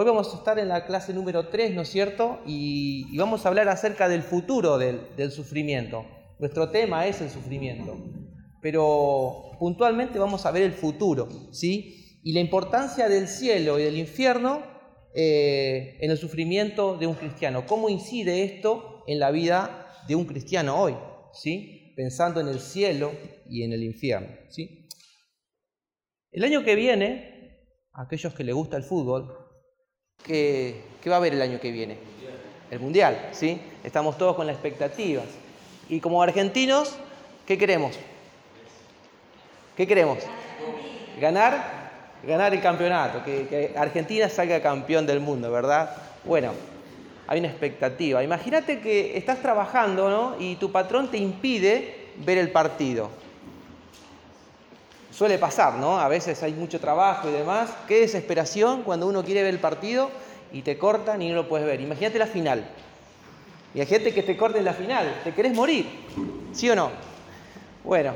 Hoy 0.00 0.04
vamos 0.04 0.32
a 0.32 0.36
estar 0.36 0.60
en 0.60 0.68
la 0.68 0.86
clase 0.86 1.12
número 1.12 1.48
3, 1.48 1.74
¿no 1.74 1.82
es 1.82 1.88
cierto? 1.88 2.38
Y, 2.46 3.16
vamos 3.16 3.44
a 3.44 3.48
hablar 3.48 3.68
acerca 3.68 4.08
del 4.08 4.22
futuro 4.22 4.78
del, 4.78 5.32
sufrimiento. 5.32 6.06
Nuestro 6.38 6.70
tema 6.70 7.08
es 7.08 7.20
el 7.20 7.28
sufrimiento, 7.30 7.98
pero 8.62 9.56
puntualmente 9.58 10.20
vamos 10.20 10.46
a 10.46 10.52
ver 10.52 10.62
el 10.62 10.72
futuro, 10.72 11.28
¿sí? 11.50 12.20
Y 12.22 12.32
la 12.32 12.38
importancia 12.38 13.08
del 13.08 13.26
cielo 13.26 13.80
y 13.80 13.82
del 13.82 13.96
infierno 13.96 14.62
eh, 15.16 15.98
en 16.00 16.12
el 16.12 16.16
sufrimiento 16.16 16.96
de 16.96 17.08
un 17.08 17.14
cristiano. 17.14 17.66
¿Cómo 17.66 17.88
incide 17.88 18.44
esto 18.44 19.02
en 19.08 19.18
la 19.18 19.32
vida 19.32 19.90
de 20.06 20.14
un 20.14 20.26
cristiano 20.26 20.80
hoy? 20.80 20.94
¿Sí? 21.32 21.92
Pensando 21.96 22.40
en 22.40 22.46
el 22.46 22.60
cielo 22.60 23.10
y 23.50 23.64
en 23.64 23.72
el 23.72 23.82
infierno, 23.82 24.28
¿sí? 24.48 24.86
El 26.30 26.44
año 26.44 26.62
que 26.62 26.76
viene, 26.76 27.64
aquellos 27.92 28.32
que 28.32 28.44
les 28.44 28.54
gusta 28.54 28.76
el 28.76 28.84
fútbol, 28.84 29.47
¿qué, 30.28 30.82
va 31.08 31.14
a 31.14 31.18
haber 31.18 31.34
el 31.34 31.42
año 31.42 31.60
que 31.60 31.70
viene? 31.70 31.96
El 32.70 32.80
Mundial, 32.80 33.30
¿sí? 33.32 33.60
Estamos 33.82 34.18
todos 34.18 34.36
con 34.36 34.46
las 34.46 34.54
expectativas. 34.54 35.24
Y 35.88 36.00
como 36.00 36.22
argentinos, 36.22 36.96
¿qué 37.46 37.56
queremos? 37.56 37.98
¿Qué 39.76 39.86
queremos? 39.86 40.18
Ganar, 41.18 41.90
ganar 42.26 42.52
el 42.52 42.60
campeonato, 42.60 43.24
que, 43.24 43.72
Argentina 43.76 44.28
salga 44.28 44.60
campeón 44.60 45.06
del 45.06 45.20
mundo, 45.20 45.50
¿verdad? 45.50 45.96
Bueno, 46.24 46.52
hay 47.26 47.38
una 47.38 47.48
expectativa. 47.48 48.22
Imagínate 48.22 48.80
que 48.80 49.16
estás 49.16 49.40
trabajando, 49.40 50.10
¿no? 50.10 50.36
Y 50.38 50.56
tu 50.56 50.70
patrón 50.70 51.10
te 51.10 51.16
impide 51.16 52.08
ver 52.16 52.38
el 52.38 52.50
partido. 52.50 53.10
Suele 55.18 55.36
pasar, 55.36 55.74
¿no? 55.74 55.98
A 55.98 56.06
veces 56.06 56.40
hay 56.44 56.52
mucho 56.52 56.78
trabajo 56.78 57.28
y 57.28 57.32
demás. 57.32 57.70
Qué 57.88 57.98
desesperación 57.98 58.84
cuando 58.84 59.08
uno 59.08 59.24
quiere 59.24 59.42
ver 59.42 59.52
el 59.52 59.58
partido 59.58 60.12
y 60.52 60.62
te 60.62 60.78
cortan 60.78 61.20
y 61.20 61.28
no 61.28 61.34
lo 61.34 61.48
puedes 61.48 61.66
ver. 61.66 61.80
Imagínate 61.80 62.20
la 62.20 62.28
final. 62.28 62.70
Y 63.74 63.84
gente 63.84 64.14
que 64.14 64.22
te 64.22 64.36
corte 64.36 64.60
en 64.60 64.64
la 64.64 64.74
final, 64.74 65.12
te 65.24 65.34
querés 65.34 65.54
morir, 65.54 65.88
¿sí 66.52 66.70
o 66.70 66.76
no? 66.76 66.92
Bueno, 67.82 68.12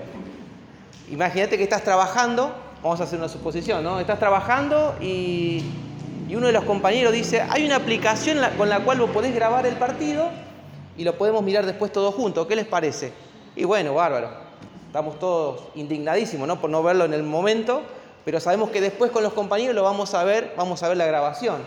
imagínate 1.10 1.58
que 1.58 1.64
estás 1.64 1.82
trabajando, 1.82 2.54
vamos 2.84 3.00
a 3.00 3.02
hacer 3.02 3.18
una 3.18 3.28
suposición, 3.28 3.82
¿no? 3.82 3.98
Estás 3.98 4.20
trabajando 4.20 4.94
y, 5.00 5.64
uno 6.28 6.46
de 6.46 6.52
los 6.52 6.62
compañeros 6.62 7.12
dice, 7.12 7.40
hay 7.50 7.66
una 7.66 7.74
aplicación 7.76 8.38
con 8.56 8.68
la 8.68 8.78
cual 8.78 9.00
vos 9.00 9.10
podés 9.10 9.34
grabar 9.34 9.66
el 9.66 9.74
partido 9.74 10.30
y 10.96 11.02
lo 11.02 11.18
podemos 11.18 11.42
mirar 11.42 11.66
después 11.66 11.90
todos 11.90 12.14
juntos, 12.14 12.46
¿qué 12.46 12.54
les 12.54 12.66
parece? 12.66 13.12
Y 13.56 13.64
bueno, 13.64 13.92
bárbaro, 13.92 14.41
estamos 14.92 15.18
todos 15.18 15.62
indignadísimos, 15.74 16.46
¿no? 16.46 16.60
Por 16.60 16.68
no 16.68 16.82
verlo 16.82 17.06
en 17.06 17.14
el 17.14 17.22
momento, 17.22 17.80
pero 18.26 18.40
sabemos 18.40 18.68
que 18.68 18.82
después 18.82 19.10
con 19.10 19.22
los 19.22 19.32
compañeros 19.32 19.74
lo 19.74 19.82
vamos 19.82 20.12
a 20.12 20.22
ver, 20.22 20.52
vamos 20.54 20.82
a 20.82 20.88
ver 20.88 20.98
la 20.98 21.06
grabación, 21.06 21.62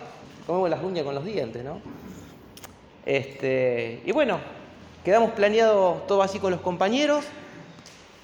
comemos 0.45 0.69
las 0.69 0.83
uñas 0.83 1.03
con 1.03 1.15
los 1.15 1.25
dientes, 1.25 1.63
¿no? 1.63 1.81
Este, 3.03 4.03
y 4.05 4.11
bueno, 4.11 4.37
quedamos 5.03 5.31
planeado 5.31 6.03
todo 6.07 6.21
así 6.21 6.37
con 6.37 6.51
los 6.51 6.61
compañeros. 6.61 7.25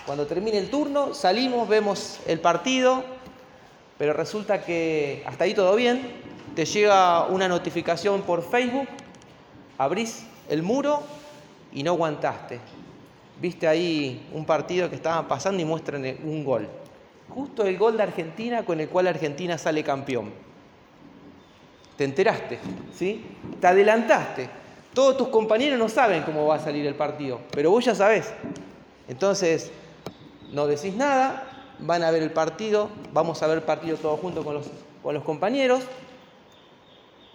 Cuando 0.05 0.27
termine 0.27 0.59
el 0.59 0.69
turno, 0.69 1.15
salimos, 1.15 1.67
vemos 1.67 2.19
el 2.27 2.39
partido, 2.39 3.03
pero 3.97 4.13
resulta 4.13 4.61
que 4.63 5.23
hasta 5.25 5.45
ahí 5.45 5.55
todo 5.55 5.75
bien. 5.75 6.11
Te 6.55 6.65
llega 6.65 7.25
una 7.25 7.47
notificación 7.47 8.21
por 8.21 8.47
Facebook, 8.47 8.87
abrís 9.79 10.27
el 10.47 10.61
muro 10.61 11.01
y 11.73 11.81
no 11.81 11.93
aguantaste. 11.93 12.59
Viste 13.41 13.67
ahí 13.67 14.29
un 14.33 14.45
partido 14.45 14.87
que 14.87 14.95
estaba 14.95 15.27
pasando 15.27 15.59
y 15.59 15.65
muestran 15.65 16.05
un 16.23 16.45
gol. 16.45 16.69
Justo 17.27 17.63
el 17.65 17.75
gol 17.75 17.97
de 17.97 18.03
Argentina 18.03 18.63
con 18.63 18.79
el 18.79 18.87
cual 18.87 19.07
Argentina 19.07 19.57
sale 19.57 19.83
campeón. 19.83 20.31
Te 21.97 22.03
enteraste, 22.03 22.59
¿sí? 22.93 23.25
Te 23.59 23.65
adelantaste. 23.65 24.47
Todos 24.93 25.17
tus 25.17 25.29
compañeros 25.29 25.79
no 25.79 25.89
saben 25.89 26.21
cómo 26.21 26.45
va 26.45 26.55
a 26.55 26.59
salir 26.59 26.85
el 26.85 26.93
partido, 26.93 27.39
pero 27.51 27.71
vos 27.71 27.83
ya 27.83 27.95
sabés. 27.95 28.31
Entonces, 29.07 29.71
no 30.51 30.67
decís 30.67 30.95
nada, 30.95 31.47
van 31.79 32.03
a 32.03 32.11
ver 32.11 32.21
el 32.21 32.31
partido, 32.31 32.89
vamos 33.11 33.41
a 33.41 33.47
ver 33.47 33.57
el 33.57 33.63
partido 33.63 33.97
todos 33.97 34.19
juntos 34.19 34.45
con 34.45 34.53
los, 34.53 34.67
con 35.01 35.15
los 35.15 35.23
compañeros. 35.23 35.81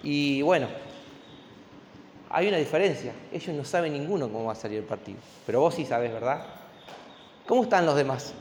Y 0.04 0.42
bueno, 0.42 0.68
hay 2.36 2.48
una 2.48 2.58
diferencia. 2.58 3.14
Ellos 3.32 3.56
no 3.56 3.64
saben 3.64 3.94
ninguno 3.94 4.28
cómo 4.28 4.44
va 4.44 4.52
a 4.52 4.56
salir 4.56 4.80
el 4.80 4.84
partido, 4.84 5.18
pero 5.46 5.60
vos 5.60 5.74
sí 5.74 5.86
sabés, 5.86 6.12
¿verdad? 6.12 6.44
¿Cómo 7.46 7.62
están 7.62 7.86
los 7.86 7.96
demás? 7.96 8.34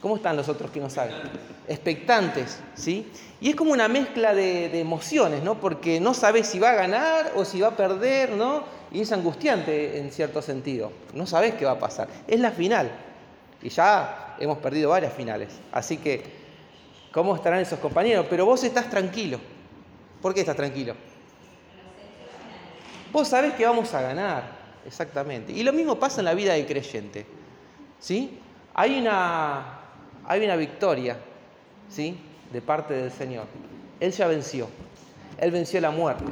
¿Cómo 0.00 0.16
están 0.16 0.38
los 0.38 0.48
otros 0.48 0.70
que 0.70 0.80
no 0.80 0.88
saben? 0.88 1.14
Expectantes, 1.68 2.60
¿sí? 2.74 3.12
Y 3.42 3.50
es 3.50 3.56
como 3.56 3.72
una 3.72 3.88
mezcla 3.88 4.32
de, 4.32 4.80
emociones, 4.80 5.42
¿no? 5.42 5.60
Porque 5.60 6.00
no 6.00 6.14
sabes 6.14 6.46
si 6.46 6.58
va 6.58 6.70
a 6.70 6.74
ganar 6.76 7.32
o 7.36 7.44
si 7.44 7.60
va 7.60 7.68
a 7.68 7.76
perder, 7.76 8.30
¿no? 8.30 8.64
Y 8.90 9.02
es 9.02 9.12
angustiante 9.12 9.98
en 9.98 10.10
cierto 10.10 10.40
sentido. 10.40 10.90
No 11.12 11.26
sabes 11.26 11.56
qué 11.56 11.66
va 11.66 11.72
a 11.72 11.78
pasar. 11.78 12.08
Es 12.26 12.40
la 12.40 12.52
final. 12.52 12.90
Y 13.60 13.68
ya 13.68 14.34
hemos 14.40 14.56
perdido 14.58 14.88
varias 14.88 15.12
finales. 15.12 15.50
Así 15.72 15.98
que, 15.98 16.22
¿cómo 17.12 17.36
estarán 17.36 17.60
esos 17.60 17.80
compañeros? 17.80 18.24
Pero 18.30 18.46
vos 18.46 18.64
estás 18.64 18.88
tranquilo. 18.88 19.38
¿Por 20.22 20.32
qué 20.32 20.40
estás 20.40 20.56
tranquilo? 20.56 20.94
Vos 23.12 23.28
sabés 23.28 23.54
que 23.54 23.64
vamos 23.64 23.92
a 23.94 24.02
ganar. 24.02 24.58
Exactamente. 24.86 25.52
Y 25.52 25.62
lo 25.62 25.72
mismo 25.72 25.98
pasa 25.98 26.20
en 26.20 26.26
la 26.26 26.34
vida 26.34 26.54
del 26.54 26.66
creyente. 26.66 27.26
¿Sí? 28.00 28.38
Hay 28.74 28.98
una 28.98 29.78
hay 30.28 30.44
una 30.44 30.56
victoria, 30.56 31.16
¿sí? 31.88 32.18
De 32.52 32.60
parte 32.60 32.92
del 32.92 33.10
Señor. 33.10 33.46
Él 33.98 34.12
ya 34.12 34.26
venció. 34.26 34.68
Él 35.38 35.50
venció 35.50 35.80
la 35.80 35.90
muerte. 35.90 36.24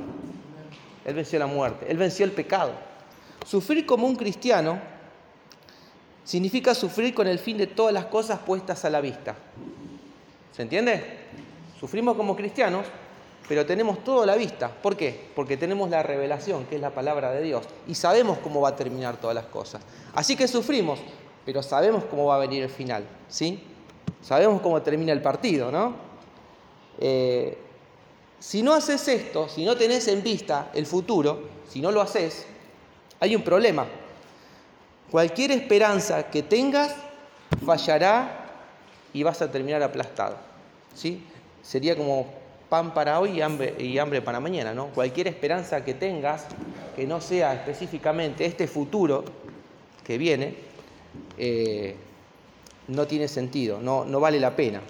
Él 1.06 1.14
venció 1.14 1.38
la 1.38 1.46
muerte. 1.46 1.86
Él 1.88 1.96
venció 1.96 2.26
el 2.26 2.32
pecado. 2.32 2.72
Sufrir 3.46 3.86
como 3.86 4.06
un 4.06 4.16
cristiano 4.16 4.78
significa 6.24 6.74
sufrir 6.74 7.14
con 7.14 7.26
el 7.26 7.38
fin 7.38 7.56
de 7.56 7.68
todas 7.68 7.94
las 7.94 8.04
cosas 8.06 8.38
puestas 8.40 8.84
a 8.84 8.90
la 8.90 9.00
vista. 9.00 9.34
¿Se 10.52 10.60
entiende? 10.60 11.02
Sufrimos 11.80 12.16
como 12.16 12.36
cristianos, 12.36 12.84
pero 13.48 13.64
tenemos 13.64 14.02
todo 14.02 14.26
la 14.26 14.36
vista. 14.36 14.68
¿Por 14.68 14.96
qué? 14.96 15.28
Porque 15.34 15.56
tenemos 15.56 15.90
la 15.90 16.02
revelación, 16.02 16.64
que 16.66 16.76
es 16.76 16.80
la 16.80 16.90
palabra 16.90 17.30
de 17.32 17.42
Dios, 17.42 17.64
y 17.86 17.94
sabemos 17.94 18.38
cómo 18.38 18.60
va 18.60 18.70
a 18.70 18.76
terminar 18.76 19.18
todas 19.18 19.34
las 19.34 19.46
cosas. 19.46 19.82
Así 20.14 20.36
que 20.36 20.48
sufrimos, 20.48 20.98
pero 21.44 21.62
sabemos 21.62 22.04
cómo 22.04 22.26
va 22.26 22.36
a 22.36 22.38
venir 22.38 22.62
el 22.62 22.70
final, 22.70 23.04
¿sí? 23.28 23.62
Sabemos 24.22 24.60
cómo 24.60 24.82
termina 24.82 25.12
el 25.12 25.22
partido, 25.22 25.70
¿no? 25.70 25.94
Eh, 26.98 27.58
si 28.38 28.62
no 28.62 28.74
haces 28.74 29.06
esto, 29.08 29.48
si 29.48 29.64
no 29.64 29.76
tenés 29.76 30.08
en 30.08 30.22
vista 30.22 30.70
el 30.74 30.86
futuro, 30.86 31.48
si 31.68 31.80
no 31.80 31.90
lo 31.90 32.00
haces, 32.00 32.46
hay 33.20 33.34
un 33.34 33.42
problema. 33.42 33.86
Cualquier 35.10 35.52
esperanza 35.52 36.30
que 36.30 36.42
tengas 36.42 36.94
fallará 37.64 38.46
y 39.12 39.22
vas 39.22 39.40
a 39.40 39.50
terminar 39.50 39.82
aplastado. 39.82 40.36
¿sí? 40.94 41.24
Sería 41.62 41.96
como 41.96 42.26
pan 42.68 42.92
para 42.94 43.20
hoy 43.20 43.40
y 43.78 43.98
hambre, 43.98 44.22
para 44.22 44.40
mañana. 44.40 44.74
¿no? 44.74 44.86
Cualquier 44.88 45.28
esperanza 45.28 45.84
que 45.84 45.94
tengas, 45.94 46.46
que 46.94 47.06
no 47.06 47.20
sea 47.20 47.54
específicamente 47.54 48.44
este 48.44 48.66
futuro 48.66 49.24
que 50.04 50.18
viene, 50.18 50.54
eh, 51.38 51.96
no 52.88 53.06
tiene 53.06 53.28
sentido, 53.28 53.80
no, 53.80 54.04
no 54.04 54.20
vale 54.20 54.38
la 54.38 54.54
pena. 54.54 54.80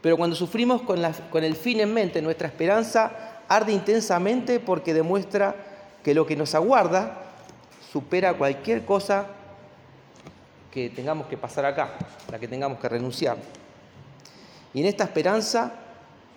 Pero 0.00 0.16
cuando 0.16 0.36
sufrimos 0.36 0.82
con, 0.82 1.00
con 1.30 1.42
el 1.42 1.56
fin 1.56 1.80
en 1.80 1.92
mente, 1.92 2.22
nuestra 2.22 2.46
esperanza 2.46 3.42
arde 3.48 3.72
intensamente 3.72 4.60
porque 4.60 4.94
demuestra 4.94 5.56
que 6.04 6.14
lo 6.14 6.26
que 6.26 6.36
nos 6.36 6.54
aguarda 6.54 7.24
supera 7.92 8.34
cualquier 8.34 8.84
cosa 8.84 9.26
que 10.70 10.90
tengamos 10.90 11.26
que 11.26 11.36
pasar 11.36 11.64
acá, 11.64 11.94
la 12.30 12.38
que 12.38 12.46
tengamos 12.46 12.78
que 12.78 12.88
renunciar. 12.88 13.38
Y 14.74 14.80
en 14.80 14.86
esta 14.86 15.04
esperanza, 15.04 15.72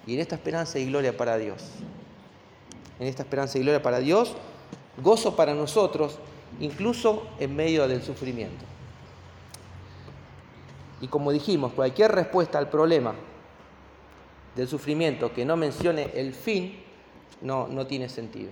y 0.07 0.15
en 0.15 0.19
esta 0.19 0.35
esperanza 0.35 0.77
hay 0.77 0.87
gloria 0.87 1.15
para 1.15 1.37
Dios. 1.37 1.63
En 2.99 3.07
esta 3.07 3.23
esperanza 3.23 3.57
y 3.57 3.61
gloria 3.61 3.81
para 3.81 3.99
Dios, 3.99 4.35
gozo 5.01 5.35
para 5.35 5.53
nosotros, 5.53 6.19
incluso 6.59 7.27
en 7.39 7.55
medio 7.55 7.87
del 7.87 8.01
sufrimiento. 8.01 8.65
Y 11.01 11.07
como 11.07 11.31
dijimos, 11.31 11.73
cualquier 11.73 12.11
respuesta 12.11 12.57
al 12.57 12.69
problema 12.69 13.15
del 14.55 14.67
sufrimiento 14.67 15.33
que 15.33 15.45
no 15.45 15.55
mencione 15.55 16.11
el 16.13 16.33
fin, 16.33 16.79
no, 17.41 17.67
no 17.67 17.87
tiene 17.87 18.07
sentido. 18.09 18.51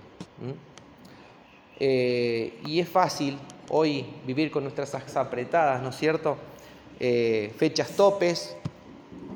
Eh, 1.78 2.60
y 2.66 2.80
es 2.80 2.88
fácil 2.88 3.38
hoy 3.68 4.04
vivir 4.26 4.50
con 4.50 4.64
nuestras 4.64 4.94
apretadas, 5.16 5.82
¿no 5.82 5.90
es 5.90 5.96
cierto? 5.96 6.36
Eh, 6.98 7.54
fechas 7.56 7.90
topes, 7.92 8.56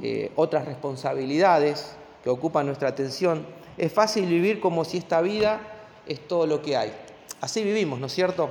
eh, 0.03 0.33
otras 0.37 0.67
responsabilidades 0.67 1.97
que 2.25 2.31
ocupan 2.31 2.67
nuestra 2.67 2.89
atención. 2.89 3.47
Es 3.77 3.93
fácil 3.93 4.27
vivir 4.27 4.59
como 4.59 4.85
si 4.85 4.97
esta 4.97 5.21
vida 5.21 5.61
es 6.07 6.27
todo 6.27 6.47
lo 6.47 6.63
que 6.63 6.77
hay. 6.77 6.93
Así 7.41 7.63
vivimos, 7.63 8.01
¿no 8.01 8.07
es 8.07 8.13
cierto? 8.13 8.49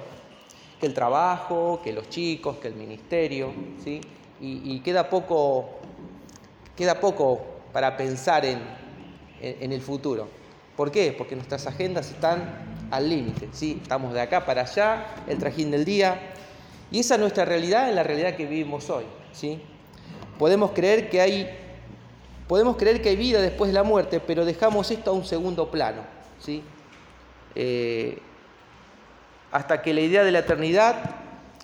Que 0.79 0.85
el 0.85 0.93
trabajo, 0.93 1.81
que 1.83 1.91
los 1.91 2.07
chicos, 2.07 2.57
que 2.57 2.67
el 2.69 2.75
ministerio, 2.75 3.51
¿sí? 3.83 3.99
y, 4.39 4.79
queda, 4.81 5.09
poco, 5.09 5.69
queda 6.75 6.99
poco 6.99 7.41
para 7.71 7.95
pensar 7.95 8.45
en, 8.45 8.59
en, 9.41 9.71
el 9.71 9.81
futuro. 9.81 10.27
¿Por 10.75 10.91
qué? 10.91 11.15
Porque 11.17 11.35
nuestras 11.35 11.65
agendas 11.65 12.11
están 12.11 12.87
al 12.91 13.09
límite, 13.09 13.47
¿sí? 13.53 13.79
Estamos 13.81 14.13
de 14.13 14.21
acá 14.21 14.45
para 14.45 14.63
allá, 14.63 15.15
el 15.27 15.37
trajín 15.37 15.71
del 15.71 15.85
día, 15.85 16.33
y 16.91 16.99
esa 16.99 17.15
es 17.15 17.21
nuestra 17.21 17.45
realidad 17.45 17.89
en 17.89 17.95
la 17.95 18.03
realidad 18.03 18.35
que 18.35 18.45
vivimos 18.45 18.89
hoy, 18.89 19.05
¿sí? 19.31 19.61
Podemos 20.37 20.71
creer 20.71 21.09
que 21.09 21.21
hay, 21.21 21.49
podemos 22.47 22.77
creer 22.77 23.01
que 23.01 23.09
hay 23.09 23.15
vida 23.15 23.41
después 23.41 23.69
de 23.69 23.73
la 23.73 23.83
muerte, 23.83 24.19
pero 24.19 24.45
dejamos 24.45 24.89
esto 24.91 25.11
a 25.11 25.13
un 25.13 25.25
segundo 25.25 25.69
plano, 25.71 26.01
¿sí? 26.39 26.63
Eh, 27.55 28.19
hasta 29.51 29.81
que 29.81 29.93
la 29.93 30.01
idea 30.01 30.23
de 30.23 30.31
la 30.31 30.39
eternidad 30.39 30.95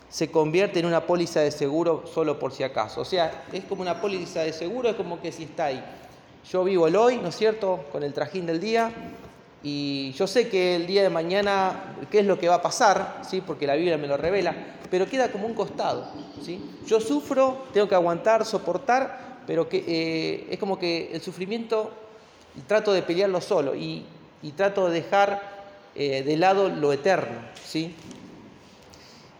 se 0.09 0.31
convierte 0.31 0.79
en 0.79 0.85
una 0.85 1.05
póliza 1.05 1.41
de 1.41 1.51
seguro 1.51 2.05
solo 2.11 2.39
por 2.39 2.51
si 2.51 2.63
acaso. 2.63 3.01
O 3.01 3.05
sea, 3.05 3.45
es 3.51 3.63
como 3.65 3.81
una 3.81 4.01
póliza 4.01 4.41
de 4.41 4.53
seguro, 4.53 4.89
es 4.89 4.95
como 4.95 5.21
que 5.21 5.31
si 5.31 5.43
está 5.43 5.65
ahí. 5.65 5.83
Yo 6.51 6.63
vivo 6.63 6.87
el 6.87 6.95
hoy, 6.95 7.17
¿no 7.17 7.29
es 7.29 7.35
cierto?, 7.35 7.85
con 7.91 8.03
el 8.03 8.13
trajín 8.13 8.45
del 8.45 8.59
día, 8.59 8.91
y 9.61 10.13
yo 10.13 10.25
sé 10.25 10.47
que 10.47 10.75
el 10.75 10.87
día 10.87 11.03
de 11.03 11.09
mañana, 11.09 11.95
qué 12.09 12.19
es 12.19 12.25
lo 12.25 12.39
que 12.39 12.47
va 12.47 12.55
a 12.55 12.61
pasar, 12.61 13.21
¿sí? 13.27 13.41
porque 13.41 13.67
la 13.67 13.75
Biblia 13.75 13.97
me 13.97 14.07
lo 14.07 14.15
revela, 14.15 14.55
pero 14.89 15.05
queda 15.05 15.31
como 15.31 15.45
un 15.45 15.53
costado. 15.53 16.07
¿sí? 16.41 16.63
Yo 16.85 17.01
sufro, 17.01 17.65
tengo 17.73 17.87
que 17.87 17.95
aguantar, 17.95 18.45
soportar, 18.45 19.28
pero 19.49 19.67
que, 19.67 19.83
eh, 19.87 20.47
es 20.51 20.59
como 20.59 20.77
que 20.77 21.09
el 21.11 21.21
sufrimiento 21.21 21.89
trato 22.67 22.93
de 22.93 23.01
pelearlo 23.01 23.41
solo 23.41 23.75
y, 23.75 24.05
trato 24.55 24.87
de 24.87 25.01
dejar 25.01 25.41
eh, 25.95 26.21
de 26.21 26.37
lado 26.37 26.69
lo 26.69 26.93
eterno. 26.93 27.39
¿sí? 27.65 27.95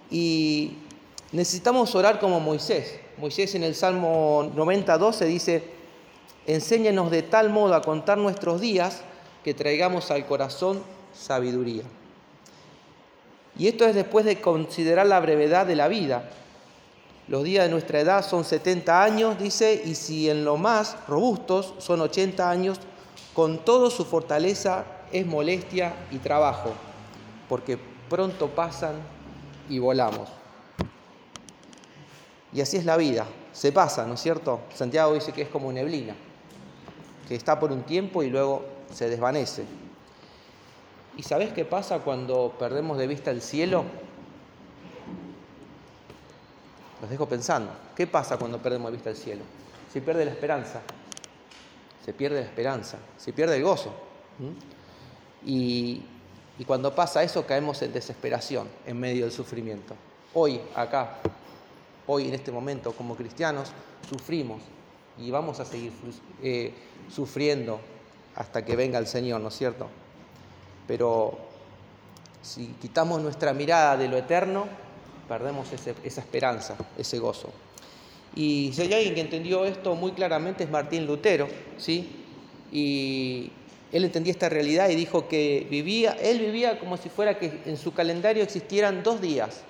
Y 0.10 0.78
necesitamos 1.32 1.94
orar 1.94 2.20
como 2.20 2.40
Moisés. 2.40 3.00
Moisés 3.18 3.54
en 3.54 3.64
el 3.64 3.76
Salmo 3.76 4.52
92 4.56 5.16
se 5.16 5.26
dice, 5.26 5.64
enséñanos 6.48 7.12
de 7.12 7.22
tal 7.22 7.52
modo 7.52 7.76
a 7.76 7.84
contar 7.84 8.18
nuestros 8.18 8.60
días 8.60 9.04
que 9.44 9.54
traigamos 9.54 10.10
al 10.10 10.26
corazón 10.26 10.82
sabiduría. 11.14 11.84
Y 13.60 13.68
esto 13.68 13.86
es 13.86 13.94
después 13.94 14.26
de 14.26 14.42
considerar 14.42 15.06
la 15.06 15.20
brevedad 15.20 15.68
de 15.68 15.76
la 15.76 15.88
vida. 15.88 16.32
Los 17.30 17.44
días 17.44 17.66
de 17.66 17.70
nuestra 17.70 18.00
edad 18.00 18.26
son 18.26 18.44
70 18.44 19.04
años, 19.04 19.38
dice, 19.38 19.80
y 19.86 19.94
si 19.94 20.32
en 20.32 20.44
lo 20.44 20.58
más 20.58 20.98
robustos 21.08 21.76
son 21.78 22.02
80 22.02 22.50
años, 22.50 22.80
con 23.36 23.64
todo 23.64 23.92
su 23.92 24.04
fortaleza 24.04 24.84
es 25.12 25.28
molestia 25.28 25.94
y 26.10 26.18
trabajo, 26.18 26.72
porque 27.48 27.78
pronto 28.10 28.50
pasan 28.50 28.96
y 29.70 29.78
volamos. 29.78 30.28
Y 32.52 32.62
así 32.62 32.78
es 32.78 32.86
la 32.86 32.98
vida, 32.98 33.28
se 33.54 33.72
pasa, 33.72 34.08
¿no 34.08 34.16
es 34.16 34.22
cierto? 34.22 34.62
Santiago 34.74 35.14
dice 35.14 35.32
que 35.32 35.44
es 35.44 35.50
como 35.50 35.72
neblina, 35.72 36.16
que 37.28 37.36
está 37.36 37.60
por 37.60 37.72
un 37.72 37.84
tiempo 37.84 38.24
y 38.24 38.32
luego 38.32 38.66
se 38.92 39.08
desvanece. 39.08 39.66
¿Y 41.16 41.22
sabes 41.22 41.54
qué 41.54 41.64
pasa 41.64 42.00
cuando 42.00 42.56
perdemos 42.58 42.98
de 42.98 43.06
vista 43.06 43.30
el 43.30 43.44
cielo? 43.44 43.84
Los 47.02 47.10
dejo 47.10 47.28
pensando. 47.28 47.72
¿Qué 47.96 48.08
pasa 48.08 48.38
cuando 48.38 48.62
perdemos 48.62 48.92
de 48.92 48.98
vista 48.98 49.10
el 49.10 49.16
cielo? 49.16 49.44
Se 49.92 50.02
pierde 50.02 50.26
la 50.26 50.32
esperanza. 50.32 50.82
Se 52.04 52.14
pierde 52.14 52.42
la 52.42 52.46
esperanza. 52.46 52.98
Se 53.18 53.34
pierde 53.34 53.58
el 53.58 53.64
gozo. 53.64 53.94
Y, 55.46 56.04
cuando 56.68 56.94
pasa 56.94 57.24
eso 57.24 57.46
caemos 57.46 57.82
en 57.82 57.94
desesperación 57.94 58.68
en 58.86 59.00
medio 59.00 59.24
del 59.24 59.32
sufrimiento. 59.32 59.96
Hoy, 60.34 60.60
acá, 60.76 61.20
hoy 62.06 62.28
en 62.28 62.34
este 62.34 62.52
momento, 62.52 62.92
como 62.92 63.16
cristianos, 63.16 63.72
sufrimos 64.10 64.62
y 65.18 65.32
vamos 65.32 65.60
a 65.60 65.66
seguir 65.66 65.94
eh, 66.44 66.74
sufriendo 67.10 67.80
hasta 68.36 68.64
que 68.64 68.76
venga 68.76 69.00
el 69.00 69.08
Señor, 69.08 69.40
¿no 69.42 69.48
es 69.48 69.58
cierto? 69.58 69.88
Pero 70.86 71.38
si 72.42 72.68
quitamos 72.82 73.22
nuestra 73.22 73.54
mirada 73.54 73.96
de 73.96 74.08
lo 74.08 74.18
eterno, 74.18 74.66
perdemos 75.30 75.68
esa 75.72 76.22
esperanza, 76.22 76.76
ese 76.98 77.20
gozo. 77.20 77.50
Y 78.36 78.72
si 78.74 78.82
hay 78.82 78.94
alguien 78.94 79.16
que 79.16 79.22
entendió 79.22 79.64
esto 79.64 79.96
muy 79.96 80.12
claramente 80.12 80.64
es 80.64 80.70
Martín 80.70 81.06
Lutero, 81.06 81.48
¿sí? 81.78 82.10
Y 82.72 83.52
él 83.92 84.06
entendía 84.06 84.32
esta 84.32 84.50
realidad 84.50 84.90
y 84.90 84.96
dijo 84.96 85.28
que 85.28 85.68
vivía, 85.70 86.14
él 86.14 86.40
vivía 86.40 86.80
como 86.80 86.98
si 86.98 87.10
fuera 87.10 87.38
que 87.38 87.60
en 87.66 87.78
su 87.78 87.94
calendario 87.94 88.44
existieran 88.44 89.04
dos 89.04 89.22
días, 89.22 89.62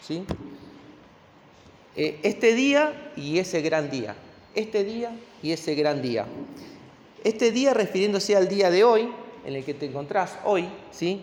¿sí? 0.00 0.24
Eh, 1.96 2.18
este 2.22 2.54
día 2.54 3.12
y 3.16 3.38
ese 3.38 3.62
gran 3.62 3.90
día, 3.90 4.16
este 4.54 4.84
día 4.84 5.16
y 5.42 5.52
ese 5.52 5.74
gran 5.74 6.02
día. 6.02 6.26
Este 7.22 7.52
día 7.52 7.72
refiriéndose 7.72 8.36
al 8.36 8.48
día 8.48 8.70
de 8.70 8.84
hoy, 8.84 9.08
en 9.46 9.54
el 9.54 9.64
que 9.64 9.74
te 9.74 9.86
encontrás 9.86 10.38
hoy, 10.44 10.68
¿sí? 10.90 11.22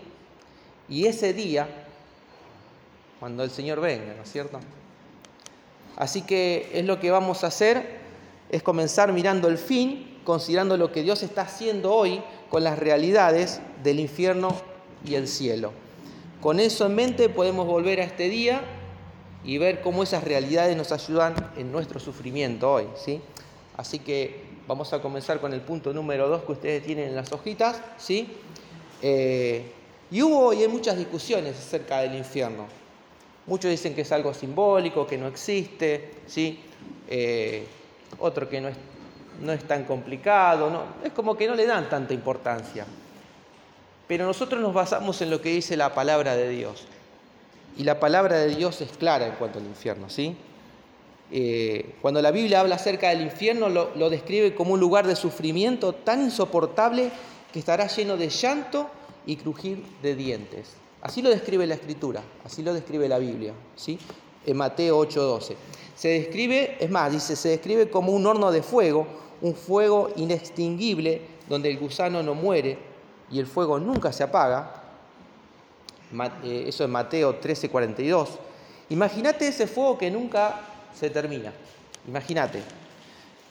Y 0.89 1.05
ese 1.05 1.33
día, 1.33 1.80
cuando 3.21 3.43
el 3.43 3.51
Señor 3.51 3.79
venga, 3.79 4.15
¿no 4.15 4.23
es 4.23 4.31
cierto? 4.31 4.59
Así 5.95 6.23
que 6.23 6.71
es 6.73 6.83
lo 6.85 6.99
que 6.99 7.11
vamos 7.11 7.43
a 7.43 7.47
hacer, 7.47 7.99
es 8.49 8.63
comenzar 8.63 9.13
mirando 9.13 9.47
el 9.47 9.59
fin, 9.59 10.17
considerando 10.23 10.75
lo 10.75 10.91
que 10.91 11.03
Dios 11.03 11.21
está 11.21 11.43
haciendo 11.43 11.93
hoy 11.93 12.23
con 12.49 12.63
las 12.63 12.79
realidades 12.79 13.61
del 13.83 13.99
infierno 13.99 14.55
y 15.05 15.13
el 15.13 15.27
cielo. 15.27 15.71
Con 16.41 16.59
eso 16.59 16.87
en 16.87 16.95
mente 16.95 17.29
podemos 17.29 17.67
volver 17.67 17.99
a 17.99 18.05
este 18.05 18.27
día 18.27 18.61
y 19.43 19.59
ver 19.59 19.81
cómo 19.81 20.01
esas 20.01 20.23
realidades 20.23 20.75
nos 20.75 20.91
ayudan 20.91 21.35
en 21.57 21.71
nuestro 21.71 21.99
sufrimiento 21.99 22.73
hoy. 22.73 22.87
¿sí? 22.95 23.21
Así 23.77 23.99
que 23.99 24.45
vamos 24.67 24.93
a 24.93 25.01
comenzar 25.03 25.39
con 25.39 25.53
el 25.53 25.61
punto 25.61 25.93
número 25.93 26.27
2 26.27 26.41
que 26.41 26.51
ustedes 26.53 26.83
tienen 26.83 27.09
en 27.09 27.15
las 27.15 27.31
hojitas. 27.31 27.83
¿sí? 27.99 28.29
Eh, 29.03 29.71
y 30.09 30.23
hubo 30.23 30.53
y 30.53 30.63
hay 30.63 30.67
muchas 30.67 30.97
discusiones 30.97 31.55
acerca 31.55 31.99
del 31.99 32.15
infierno. 32.15 32.80
Muchos 33.47 33.71
dicen 33.71 33.95
que 33.95 34.01
es 34.01 34.11
algo 34.11 34.33
simbólico, 34.33 35.07
que 35.07 35.17
no 35.17 35.27
existe, 35.27 36.11
¿sí? 36.27 36.59
Eh, 37.07 37.65
otro 38.19 38.47
que 38.47 38.61
no 38.61 38.67
es 38.67 38.75
no 39.41 39.51
es 39.51 39.63
tan 39.63 39.83
complicado, 39.85 40.69
no, 40.69 40.83
es 41.03 41.11
como 41.11 41.35
que 41.35 41.47
no 41.47 41.55
le 41.55 41.65
dan 41.65 41.89
tanta 41.89 42.13
importancia. 42.13 42.85
Pero 44.07 44.25
nosotros 44.25 44.61
nos 44.61 44.73
basamos 44.73 45.21
en 45.21 45.29
lo 45.29 45.41
que 45.41 45.49
dice 45.49 45.77
la 45.77 45.93
palabra 45.93 46.35
de 46.35 46.49
Dios. 46.49 46.83
Y 47.77 47.83
la 47.83 47.99
palabra 47.99 48.37
de 48.37 48.55
Dios 48.55 48.81
es 48.81 48.91
clara 48.97 49.27
en 49.27 49.33
cuanto 49.33 49.59
al 49.59 49.65
infierno, 49.65 50.09
¿sí? 50.09 50.35
Eh, 51.31 51.95
cuando 52.01 52.21
la 52.21 52.31
Biblia 52.31 52.59
habla 52.59 52.75
acerca 52.75 53.09
del 53.09 53.21
infierno, 53.21 53.69
lo, 53.69 53.95
lo 53.95 54.09
describe 54.09 54.53
como 54.53 54.73
un 54.73 54.79
lugar 54.79 55.07
de 55.07 55.15
sufrimiento 55.15 55.93
tan 55.93 56.21
insoportable 56.21 57.09
que 57.53 57.59
estará 57.59 57.87
lleno 57.87 58.17
de 58.17 58.29
llanto 58.29 58.89
y 59.25 59.37
crujir 59.37 59.83
de 60.01 60.15
dientes. 60.15 60.73
Así 61.01 61.21
lo 61.21 61.29
describe 61.29 61.65
la 61.65 61.75
Escritura, 61.75 62.21
así 62.45 62.61
lo 62.61 62.73
describe 62.73 63.07
la 63.07 63.17
Biblia, 63.17 63.53
¿sí? 63.75 63.99
En 64.45 64.57
Mateo 64.57 64.99
8:12. 64.99 65.55
Se 65.95 66.09
describe, 66.09 66.77
es 66.79 66.89
más, 66.89 67.11
dice, 67.11 67.35
se 67.35 67.49
describe 67.49 67.89
como 67.89 68.11
un 68.11 68.25
horno 68.25 68.51
de 68.51 68.63
fuego 68.63 69.07
un 69.41 69.55
fuego 69.55 70.11
inextinguible 70.15 71.21
donde 71.49 71.69
el 71.69 71.79
gusano 71.79 72.23
no 72.23 72.35
muere 72.35 72.77
y 73.31 73.39
el 73.39 73.47
fuego 73.47 73.79
nunca 73.79 74.13
se 74.13 74.23
apaga. 74.23 74.83
Eh, 76.43 76.65
eso 76.67 76.83
es 76.83 76.89
Mateo 76.89 77.39
13:42. 77.39 78.29
Imagínate 78.89 79.47
ese 79.47 79.67
fuego 79.67 79.97
que 79.97 80.11
nunca 80.11 80.61
se 80.97 81.09
termina. 81.09 81.51
Imagínate. 82.07 82.61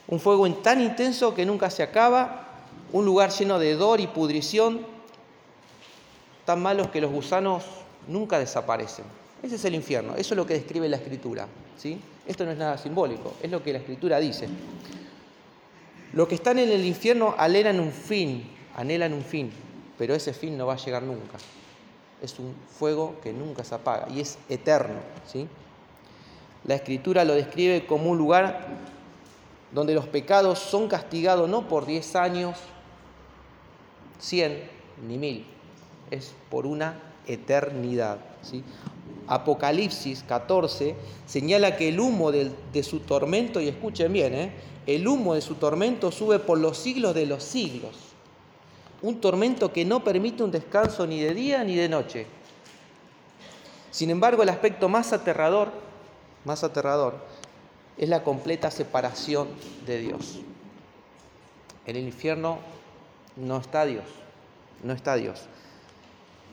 Un 0.09 0.21
fuego 0.21 0.51
tan 0.55 0.81
intenso 0.81 1.35
que 1.35 1.47
nunca 1.47 1.71
se 1.71 1.83
acaba, 1.83 2.47
un 2.93 3.05
lugar 3.05 3.31
lleno 3.31 3.59
de 3.59 3.75
dor 3.75 4.01
y 4.01 4.07
pudrición, 4.09 4.85
tan 6.51 6.61
malos 6.61 6.89
que 6.89 7.01
los 7.01 7.13
gusanos 7.13 7.63
nunca 8.09 8.37
desaparecen. 8.41 9.05
Ese 9.41 9.55
es 9.55 9.65
el 9.67 9.77
infierno, 9.77 10.17
eso 10.17 10.35
es 10.35 10.37
lo 10.37 10.45
que 10.45 10.55
describe 10.55 10.89
la 10.89 10.97
escritura. 10.97 11.47
¿sí? 11.77 12.01
Esto 12.27 12.45
no 12.45 12.51
es 12.51 12.59
nada 12.59 12.77
simbólico, 12.77 13.35
es 13.41 13.49
lo 13.49 13.63
que 13.63 13.73
la 13.73 13.79
escritura 13.79 14.19
dice. 14.19 14.49
Los 16.13 16.27
que 16.27 16.35
están 16.35 16.59
en 16.59 16.69
el 16.71 16.85
infierno 16.85 17.37
anhelan 17.39 17.79
un 17.79 17.93
fin, 17.93 18.51
anhelan 18.75 19.13
un 19.13 19.23
fin, 19.23 19.53
pero 19.97 20.13
ese 20.13 20.33
fin 20.33 20.59
no 20.59 20.67
va 20.67 20.73
a 20.73 20.77
llegar 20.77 21.05
nunca. 21.05 21.39
Es 22.21 22.37
un 22.41 22.53
fuego 22.77 23.21
que 23.23 23.33
nunca 23.33 23.63
se 23.63 23.77
apaga 23.77 24.09
y 24.11 24.19
es 24.19 24.37
eterno. 24.49 24.99
¿sí? 25.29 25.47
La 26.65 26.75
escritura 26.75 27.25
lo 27.25 27.35
describe 27.35 27.87
como 27.87 28.11
un 28.11 28.19
lugar 28.19 28.67
donde 29.71 29.95
los 29.95 30.09
pecados 30.09 30.59
son 30.59 30.89
castigados 30.89 31.49
no 31.49 31.69
por 31.69 31.87
10 31.87 32.17
años, 32.17 32.59
100 34.19 34.81
ni 35.07 35.17
mil, 35.17 35.47
es 36.11 36.33
por 36.51 36.67
una 36.67 37.01
eternidad. 37.27 38.19
¿sí? 38.43 38.65
Apocalipsis 39.27 40.25
14 40.25 40.97
señala 41.27 41.77
que 41.77 41.89
el 41.89 42.01
humo 42.01 42.33
de, 42.33 42.83
su 42.83 43.01
tormento, 43.01 43.61
y 43.61 43.69
escuchen 43.69 44.13
bien, 44.13 44.35
¿eh? 44.35 44.53
El 44.87 45.07
humo 45.07 45.35
de 45.35 45.41
su 45.41 45.55
tormento 45.55 46.11
sube 46.11 46.41
por 46.41 46.59
los 46.59 46.77
siglos 46.77 47.15
de 47.15 47.27
los 47.27 47.45
siglos. 47.45 47.97
Un 49.03 49.21
tormento 49.21 49.73
que 49.73 49.85
no 49.85 50.03
permite 50.03 50.43
un 50.43 50.51
descanso 50.51 51.07
ni 51.07 51.21
de 51.21 51.33
día 51.33 51.63
ni 51.63 51.77
de 51.77 51.89
noche. 51.89 52.27
Sin 53.91 54.11
embargo, 54.11 54.43
el 54.43 54.49
aspecto 54.49 54.89
más 54.89 55.13
aterrador, 55.13 55.71
más 56.45 56.65
aterrador, 56.65 57.15
es 57.99 58.09
la 58.09 58.25
completa 58.25 58.71
separación 58.71 59.49
de 59.87 59.99
Dios. 59.99 60.41
En 61.87 61.97
el 61.97 62.05
infierno 62.05 62.59
no 63.37 63.59
está 63.59 63.85
Dios, 63.85 64.05
no 64.83 64.93
está 64.93 65.15
Dios. 65.15 65.43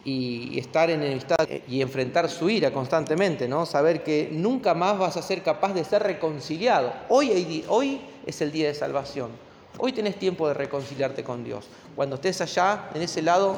Y 0.09 0.57
estar 0.57 0.89
en 0.89 1.03
el 1.03 1.17
estado 1.17 1.45
y 1.67 1.81
enfrentar 1.81 2.29
su 2.29 2.49
ira 2.49 2.71
constantemente, 2.71 3.45
¿no? 3.45 3.65
Saber 3.65 4.03
que 4.03 4.29
nunca 4.31 4.73
más 4.73 4.97
vas 4.97 5.17
a 5.17 5.21
ser 5.21 5.43
capaz 5.43 5.73
de 5.73 5.83
ser 5.83 6.01
reconciliado. 6.01 6.93
Hoy, 7.09 7.65
hoy 7.67 7.99
es 8.25 8.39
el 8.39 8.53
día 8.53 8.69
de 8.69 8.73
salvación. 8.73 9.31
Hoy 9.77 9.91
tenés 9.91 10.17
tiempo 10.17 10.47
de 10.47 10.53
reconciliarte 10.53 11.25
con 11.25 11.43
Dios. 11.43 11.65
Cuando 11.93 12.15
estés 12.15 12.39
allá, 12.39 12.89
en 12.93 13.01
ese 13.01 13.21
lado, 13.21 13.57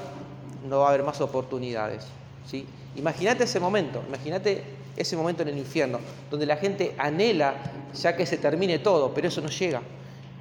no 0.68 0.80
va 0.80 0.88
a 0.88 0.90
haber 0.90 1.04
más 1.04 1.22
oportunidades. 1.22 2.06
¿sí? 2.50 2.66
Imagínate 2.96 3.44
ese 3.44 3.60
momento, 3.60 4.02
imagínate 4.08 4.64
ese 4.98 5.16
momento 5.16 5.44
en 5.44 5.50
el 5.50 5.58
infierno, 5.60 6.00
donde 6.32 6.48
la 6.48 6.58
gente 6.58 6.96
anhela 6.98 7.56
ya 7.94 8.16
que 8.16 8.26
se 8.26 8.38
termine 8.38 8.80
todo, 8.80 9.14
pero 9.14 9.28
eso 9.28 9.40
no 9.42 9.50
llega. 9.50 9.82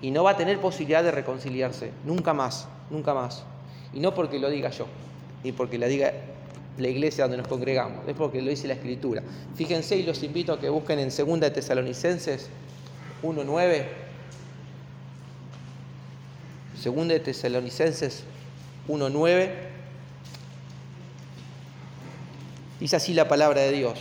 Y 0.01 0.11
no 0.11 0.25
va 0.25 0.31
a 0.31 0.37
tener 0.39 0.59
posibilidad 0.59 1.03
de 1.03 1.11
reconciliarse, 1.11 1.93
nunca 2.05 2.33
más, 2.33 2.67
nunca 2.89 3.13
más. 3.13 3.45
Y 3.93 4.01
no 4.01 4.15
porque 4.15 4.39
lo 4.39 4.49
diga 4.49 4.71
yo, 4.71 4.87
ni 5.45 5.53
porque 5.53 5.79
lo 5.79 5.87
diga 5.87 6.13
la 6.79 6.89
iglesia 6.89 7.25
donde 7.25 7.39
nos 7.39 7.49
congregamos, 7.49 8.07
es 8.07 8.15
porque 8.15 8.41
lo 8.41 8.51
dice 8.51 8.69
la 8.69 8.75
Escritura. 8.75 9.23
Fíjense 9.57 9.97
y 9.97 10.03
los 10.05 10.23
invito 10.23 10.53
a 10.53 10.61
que 10.61 10.69
busquen 10.69 10.99
en 10.99 11.09
2 11.09 11.41
de 11.41 11.51
Tesalonicenses 11.51 12.49
1.9. 13.23 13.87
2 16.85 17.09
de 17.09 17.21
Tesalonicenses 17.21 18.25
1.9. 18.89 19.51
Dice 22.81 22.97
así 22.97 23.13
la 23.13 23.29
palabra 23.29 23.63
de 23.63 23.73
Dios 23.73 23.99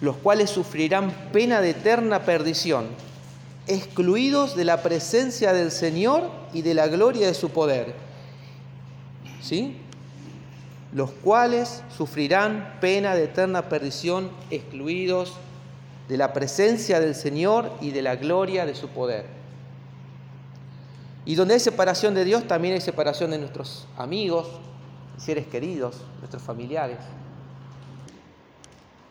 los 0.00 0.16
cuales 0.16 0.50
sufrirán 0.50 1.12
pena 1.32 1.60
de 1.60 1.70
eterna 1.70 2.24
perdición, 2.24 2.86
excluidos 3.66 4.56
de 4.56 4.64
la 4.64 4.82
presencia 4.82 5.52
del 5.52 5.70
Señor 5.70 6.30
y 6.52 6.62
de 6.62 6.74
la 6.74 6.88
gloria 6.88 7.26
de 7.26 7.34
su 7.34 7.50
poder. 7.50 7.94
¿Sí? 9.40 9.76
Los 10.92 11.10
cuales 11.10 11.82
sufrirán 11.96 12.78
pena 12.80 13.14
de 13.14 13.24
eterna 13.24 13.68
perdición, 13.68 14.30
excluidos 14.50 15.34
de 16.08 16.16
la 16.16 16.32
presencia 16.32 16.98
del 16.98 17.14
Señor 17.14 17.72
y 17.80 17.92
de 17.92 18.02
la 18.02 18.16
gloria 18.16 18.66
de 18.66 18.74
su 18.74 18.88
poder. 18.88 19.26
Y 21.24 21.36
donde 21.36 21.54
hay 21.54 21.60
separación 21.60 22.14
de 22.14 22.24
Dios, 22.24 22.48
también 22.48 22.74
hay 22.74 22.80
separación 22.80 23.30
de 23.30 23.38
nuestros 23.38 23.86
amigos, 23.96 24.48
seres 25.16 25.46
queridos, 25.46 25.98
nuestros 26.18 26.42
familiares. 26.42 26.98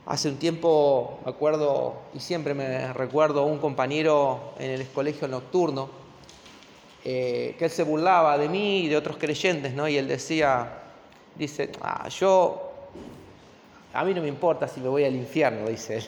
Hace 0.06 0.28
un 0.28 0.38
tiempo, 0.38 1.20
me 1.24 1.32
acuerdo, 1.32 2.02
y 2.14 2.20
siempre 2.20 2.54
me 2.54 2.92
recuerdo, 2.94 3.46
un 3.46 3.60
compañero 3.60 4.54
en 4.58 4.72
el 4.72 4.88
colegio 4.90 5.28
nocturno, 5.28 5.90
eh, 7.04 7.56
que 7.58 7.66
él 7.66 7.72
se 7.72 7.84
burlaba 7.84 8.38
de 8.38 8.50
mí 8.50 8.82
y 8.82 8.88
de 8.88 8.98
otros 8.98 9.18
creyentes, 9.18 9.74
¿no? 9.74 9.88
Y 9.88 9.98
él 9.98 10.08
decía, 10.08 10.68
dice, 11.36 11.72
ah, 11.82 12.08
yo, 12.10 12.74
a 13.94 14.04
mí 14.04 14.14
no 14.14 14.22
me 14.22 14.28
importa 14.28 14.68
si 14.68 14.80
me 14.80 14.90
voy 14.90 15.04
al 15.04 15.16
infierno, 15.16 15.68
dice 15.68 15.98
él. 15.98 16.06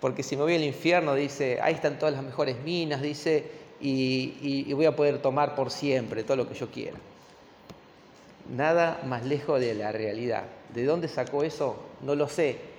Porque 0.00 0.22
si 0.22 0.36
me 0.36 0.42
voy 0.42 0.54
al 0.54 0.64
infierno, 0.64 1.14
dice, 1.14 1.58
ahí 1.62 1.74
están 1.74 1.98
todas 1.98 2.14
las 2.14 2.22
mejores 2.22 2.56
minas, 2.64 3.02
dice, 3.02 3.44
y 3.80 4.72
voy 4.72 4.86
a 4.86 4.94
poder 4.94 5.20
tomar 5.20 5.54
por 5.54 5.70
siempre 5.70 6.22
todo 6.22 6.36
lo 6.36 6.48
que 6.48 6.54
yo 6.54 6.70
quiera. 6.70 6.96
Nada 8.54 9.00
más 9.04 9.24
lejos 9.24 9.60
de 9.60 9.74
la 9.74 9.92
realidad. 9.92 10.44
¿De 10.72 10.84
dónde 10.84 11.08
sacó 11.08 11.42
eso? 11.42 11.76
No 12.02 12.14
lo 12.14 12.28
sé 12.28 12.76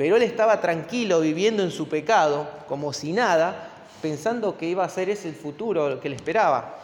pero 0.00 0.16
él 0.16 0.22
estaba 0.22 0.62
tranquilo 0.62 1.20
viviendo 1.20 1.62
en 1.62 1.70
su 1.70 1.86
pecado, 1.86 2.48
como 2.68 2.94
si 2.94 3.12
nada, 3.12 3.69
pensando 4.00 4.56
que 4.56 4.66
iba 4.66 4.84
a 4.84 4.88
ser 4.88 5.10
ese 5.10 5.28
el 5.28 5.34
futuro 5.34 6.00
que 6.00 6.08
le 6.08 6.16
esperaba. 6.16 6.76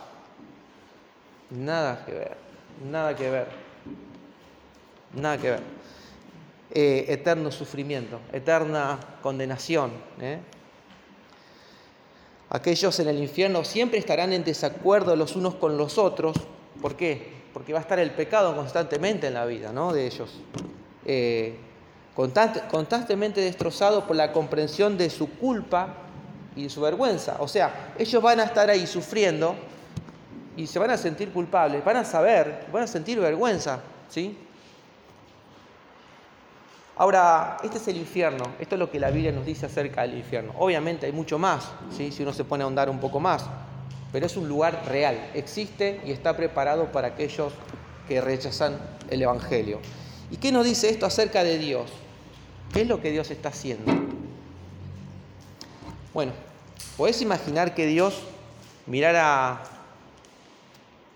Nada 1.50 2.04
que 2.04 2.12
ver, 2.12 2.36
nada 2.90 3.14
que 3.14 3.30
ver, 3.30 3.46
nada 5.14 5.38
que 5.38 5.50
ver. 5.50 5.62
Eh, 6.72 7.06
eterno 7.08 7.50
sufrimiento, 7.50 8.20
eterna 8.32 8.98
condenación. 9.22 9.92
¿eh? 10.20 10.40
Aquellos 12.50 12.98
en 13.00 13.08
el 13.08 13.18
infierno 13.18 13.64
siempre 13.64 13.98
estarán 13.98 14.32
en 14.32 14.44
desacuerdo 14.44 15.14
los 15.16 15.36
unos 15.36 15.54
con 15.54 15.76
los 15.76 15.98
otros. 15.98 16.36
¿Por 16.82 16.96
qué? 16.96 17.34
Porque 17.52 17.72
va 17.72 17.78
a 17.78 17.82
estar 17.82 17.98
el 17.98 18.10
pecado 18.10 18.54
constantemente 18.54 19.28
en 19.28 19.34
la 19.34 19.46
vida 19.46 19.72
¿no? 19.72 19.92
de 19.92 20.06
ellos. 20.06 20.30
Eh, 21.04 21.56
constantemente 22.14 23.40
destrozado 23.40 24.06
por 24.06 24.16
la 24.16 24.32
comprensión 24.32 24.98
de 24.98 25.10
su 25.10 25.28
culpa 25.28 26.05
y 26.56 26.68
su 26.68 26.80
vergüenza. 26.80 27.36
O 27.38 27.46
sea, 27.46 27.92
ellos 27.98 28.22
van 28.22 28.40
a 28.40 28.44
estar 28.44 28.68
ahí 28.70 28.86
sufriendo 28.86 29.54
y 30.56 30.66
se 30.66 30.78
van 30.78 30.90
a 30.90 30.96
sentir 30.96 31.30
culpables, 31.30 31.84
van 31.84 31.98
a 31.98 32.04
saber, 32.04 32.66
van 32.72 32.84
a 32.84 32.86
sentir 32.86 33.20
vergüenza, 33.20 33.80
¿sí? 34.08 34.38
Ahora, 36.98 37.58
este 37.62 37.76
es 37.76 37.88
el 37.88 37.98
infierno, 37.98 38.42
esto 38.58 38.74
es 38.74 38.78
lo 38.78 38.90
que 38.90 38.98
la 38.98 39.10
Biblia 39.10 39.30
nos 39.30 39.44
dice 39.44 39.66
acerca 39.66 40.00
del 40.00 40.14
infierno. 40.14 40.54
Obviamente 40.58 41.04
hay 41.04 41.12
mucho 41.12 41.38
más, 41.38 41.68
¿sí? 41.94 42.10
si 42.10 42.22
uno 42.22 42.32
se 42.32 42.42
pone 42.42 42.62
a 42.62 42.64
ahondar 42.64 42.88
un 42.88 42.98
poco 42.98 43.20
más, 43.20 43.44
pero 44.12 44.24
es 44.24 44.34
un 44.34 44.48
lugar 44.48 44.82
real, 44.88 45.30
existe 45.34 46.00
y 46.06 46.10
está 46.10 46.34
preparado 46.38 46.90
para 46.92 47.08
aquellos 47.08 47.52
que 48.08 48.22
rechazan 48.22 48.78
el 49.10 49.20
Evangelio. 49.20 49.80
¿Y 50.30 50.38
qué 50.38 50.50
nos 50.50 50.64
dice 50.64 50.88
esto 50.88 51.04
acerca 51.04 51.44
de 51.44 51.58
Dios? 51.58 51.90
¿Qué 52.72 52.80
es 52.80 52.88
lo 52.88 53.02
que 53.02 53.10
Dios 53.10 53.30
está 53.30 53.50
haciendo? 53.50 53.92
Bueno, 56.14 56.32
¿podés 56.96 57.20
imaginar 57.22 57.74
que 57.74 57.86
Dios 57.86 58.22
mirara 58.86 59.62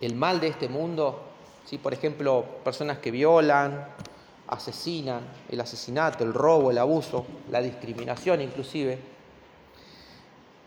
el 0.00 0.14
mal 0.14 0.40
de 0.40 0.48
este 0.48 0.68
mundo? 0.68 1.22
¿Sí? 1.64 1.78
Por 1.78 1.92
ejemplo, 1.92 2.44
personas 2.64 2.98
que 2.98 3.10
violan, 3.10 3.86
asesinan, 4.48 5.22
el 5.48 5.60
asesinato, 5.60 6.24
el 6.24 6.34
robo, 6.34 6.70
el 6.70 6.78
abuso, 6.78 7.24
la 7.50 7.62
discriminación 7.62 8.40
inclusive. 8.40 8.98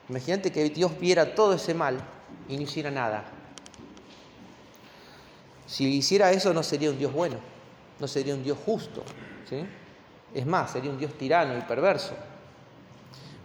Imagínate 0.10 0.52
que 0.52 0.70
Dios 0.70 0.98
viera 1.00 1.36
todo 1.36 1.54
ese 1.54 1.74
mal 1.74 2.00
y 2.48 2.56
no 2.56 2.64
hiciera 2.64 2.92
nada. 2.92 3.26
Si 5.68 5.86
hiciera 5.86 6.32
eso 6.32 6.54
no 6.54 6.64
sería 6.64 6.90
un 6.90 6.98
Dios 6.98 7.12
bueno, 7.12 7.38
no 8.00 8.08
sería 8.08 8.34
un 8.34 8.44
Dios 8.44 8.58
justo. 8.66 9.04
¿sí? 9.50 9.66
Es 10.34 10.46
más, 10.46 10.72
sería 10.72 10.92
un 10.92 10.98
Dios 10.98 11.14
tirano 11.18 11.58
y 11.58 11.62
perverso. 11.62 12.14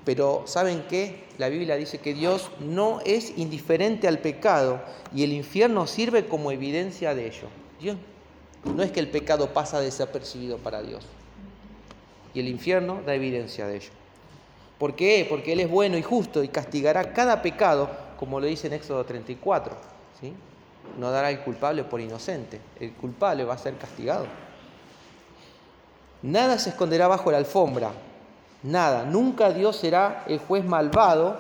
Pero 0.09 0.45
¿saben 0.47 0.87
qué? 0.89 1.25
La 1.37 1.51
Biblia 1.51 1.77
dice 1.77 1.99
que 1.99 2.15
Dios 2.15 2.49
no 2.61 3.01
es 3.05 3.37
indiferente 3.37 4.09
al 4.09 4.21
pecado 4.21 4.81
y 5.15 5.23
el 5.23 5.35
infierno 5.35 5.87
sirve 5.87 6.25
como 6.25 6.51
evidencia 6.51 7.15
de 7.15 7.27
ello. 7.27 7.49
Dios, 7.79 7.99
no 8.65 8.83
es 8.83 8.91
que 8.91 9.01
el 9.01 9.11
pecado 9.11 9.53
pasa 9.53 9.81
desapercibido 9.83 10.57
para 10.57 10.81
Dios. 10.81 11.05
Y 12.33 12.41
el 12.41 12.49
infierno 12.49 13.03
da 13.05 13.15
evidencia 13.15 13.67
de 13.67 13.77
ello. 13.77 13.91
¿Por 14.79 14.97
qué? 14.97 15.27
Porque 15.29 15.53
Él 15.53 15.61
es 15.61 15.69
bueno 15.69 15.99
y 15.99 16.03
justo 16.03 16.43
y 16.43 16.49
castigará 16.49 17.13
cada 17.13 17.43
pecado, 17.43 17.91
como 18.19 18.41
lo 18.41 18.47
dice 18.47 18.69
en 18.69 18.73
Éxodo 18.73 19.05
34. 19.05 19.77
¿sí? 20.23 20.33
No 20.99 21.11
dará 21.11 21.31
el 21.31 21.41
culpable 21.41 21.85
por 21.85 22.01
inocente. 22.01 22.63
El 22.81 22.93
culpable 22.93 23.45
va 23.45 23.53
a 23.53 23.59
ser 23.59 23.77
castigado. 23.77 24.25
Nada 26.23 26.59
se 26.59 26.71
esconderá 26.71 27.09
bajo 27.09 27.31
la 27.31 27.37
alfombra, 27.37 27.93
nada. 28.63 29.05
Nunca 29.05 29.53
Dios 29.53 29.77
será 29.77 30.25
el 30.27 30.39
juez 30.39 30.65
malvado 30.65 31.39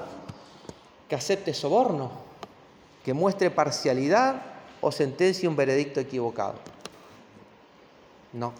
que 1.09 1.15
acepte 1.15 1.55
soborno, 1.55 2.11
que 3.05 3.15
muestre 3.15 3.51
parcialidad 3.51 4.43
o 4.81 4.93
sentencie 4.93 5.49
un 5.49 5.57
veredicto 5.57 6.01
equivocado. 6.01 6.55
No. 8.33 8.53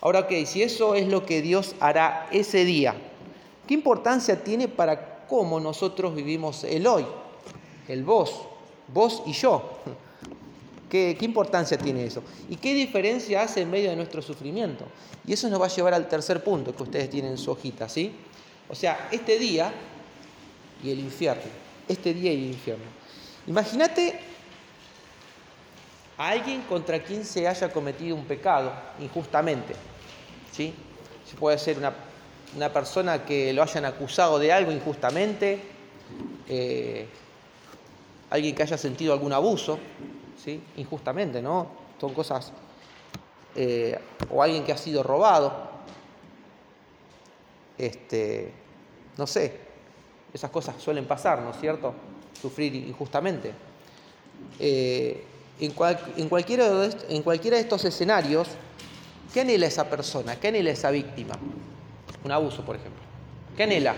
Ahora, 0.00 0.20
ok, 0.20 0.32
si 0.46 0.62
eso 0.62 0.94
es 0.94 1.08
lo 1.08 1.26
que 1.26 1.42
Dios 1.42 1.74
hará 1.80 2.28
ese 2.30 2.64
día, 2.64 2.94
¿qué 3.66 3.74
importancia 3.74 4.42
tiene 4.42 4.68
para 4.68 5.26
cómo 5.26 5.60
nosotros 5.60 6.14
vivimos 6.14 6.64
el 6.64 6.86
hoy? 6.86 7.04
El 7.88 8.04
vos, 8.04 8.42
vos 8.88 9.22
y 9.26 9.32
yo. 9.32 9.78
¿Qué, 10.88 11.16
importancia 11.20 11.76
tiene 11.76 12.04
eso? 12.04 12.22
¿Y 12.48 12.56
qué 12.56 12.74
diferencia 12.74 13.42
hace 13.42 13.62
en 13.62 13.70
medio 13.70 13.90
de 13.90 13.96
nuestro 13.96 14.22
sufrimiento? 14.22 14.86
Y 15.26 15.34
eso 15.34 15.48
nos 15.48 15.60
va 15.60 15.66
a 15.66 15.68
llevar 15.68 15.94
al 15.94 16.08
tercer 16.08 16.42
punto 16.42 16.74
que 16.74 16.82
ustedes 16.82 17.10
tienen 17.10 17.32
en 17.32 17.38
su 17.38 17.50
hojita, 17.50 17.88
¿sí? 17.88 18.12
O 18.68 18.74
sea, 18.74 19.08
este 19.12 19.38
día 19.38 19.72
y 20.82 20.90
el 20.90 21.00
infierno. 21.00 21.42
Este 21.86 22.14
día 22.14 22.32
y 22.32 22.44
el 22.44 22.50
infierno. 22.52 22.84
Imagínate 23.46 24.18
a 26.16 26.28
alguien 26.28 26.62
contra 26.62 27.02
quien 27.02 27.24
se 27.24 27.46
haya 27.46 27.72
cometido 27.72 28.16
un 28.16 28.24
pecado 28.24 28.72
injustamente. 29.00 29.74
¿sí? 30.52 30.74
Puede 31.38 31.58
ser 31.58 31.78
una, 31.78 32.72
persona 32.72 33.24
que 33.24 33.52
lo 33.52 33.62
hayan 33.62 33.84
acusado 33.84 34.38
de 34.38 34.52
algo 34.52 34.72
injustamente, 34.72 35.60
eh, 36.48 37.06
alguien 38.30 38.54
que 38.54 38.62
haya 38.62 38.76
sentido 38.76 39.12
algún 39.12 39.32
abuso, 39.32 39.78
injustamente, 40.76 41.42
¿no? 41.42 41.66
Son 42.00 42.14
cosas, 42.14 42.52
eh, 43.56 43.98
o 44.30 44.42
alguien 44.42 44.64
que 44.64 44.72
ha 44.72 44.76
sido 44.76 45.02
robado, 45.02 45.68
este, 47.76 48.52
no 49.16 49.26
sé, 49.26 49.60
esas 50.32 50.50
cosas 50.50 50.76
suelen 50.78 51.06
pasar, 51.06 51.40
¿no 51.40 51.50
es 51.50 51.60
cierto? 51.60 51.94
Sufrir 52.40 52.74
injustamente. 52.74 53.52
eh, 54.60 55.24
en, 55.60 56.28
cualquiera 56.28 56.70
de 56.70 56.96
en 57.08 57.22
cualquiera 57.22 57.56
de 57.56 57.64
estos 57.64 57.84
escenarios, 57.84 58.46
¿qué 59.34 59.40
anhela 59.40 59.66
esa 59.66 59.90
persona? 59.90 60.38
¿Qué 60.38 60.48
anhela 60.48 60.70
esa 60.70 60.90
víctima? 60.90 61.34
Un 62.24 62.30
abuso, 62.30 62.64
por 62.64 62.76
ejemplo. 62.76 63.02
¿Qué 63.56 63.64
anhela? 63.64 63.94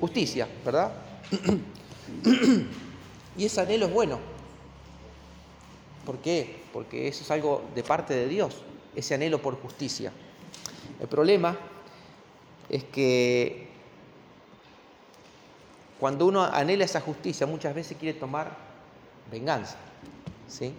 Justicia, 0.00 0.48
¿verdad? 0.64 0.92
y 3.36 3.44
ese 3.44 3.60
anhelo 3.60 3.86
es 3.86 3.92
bueno. 3.92 4.33
¿Por 6.04 6.18
qué? 6.18 6.62
Porque 6.72 7.08
eso 7.08 7.22
es 7.22 7.30
algo 7.30 7.62
de 7.74 7.82
parte 7.82 8.14
de 8.14 8.28
Dios, 8.28 8.56
ese 8.94 9.14
anhelo 9.14 9.40
por 9.40 9.60
justicia. 9.60 10.12
El 11.00 11.08
problema 11.08 11.56
es 12.68 12.84
que 12.84 13.68
cuando 15.98 16.26
uno 16.26 16.42
anhela 16.44 16.84
esa 16.84 17.00
justicia, 17.00 17.46
muchas 17.46 17.74
veces 17.74 17.96
quiere 17.98 18.18
tomar 18.18 18.56
venganza. 19.30 19.76
¿sí? 20.48 20.74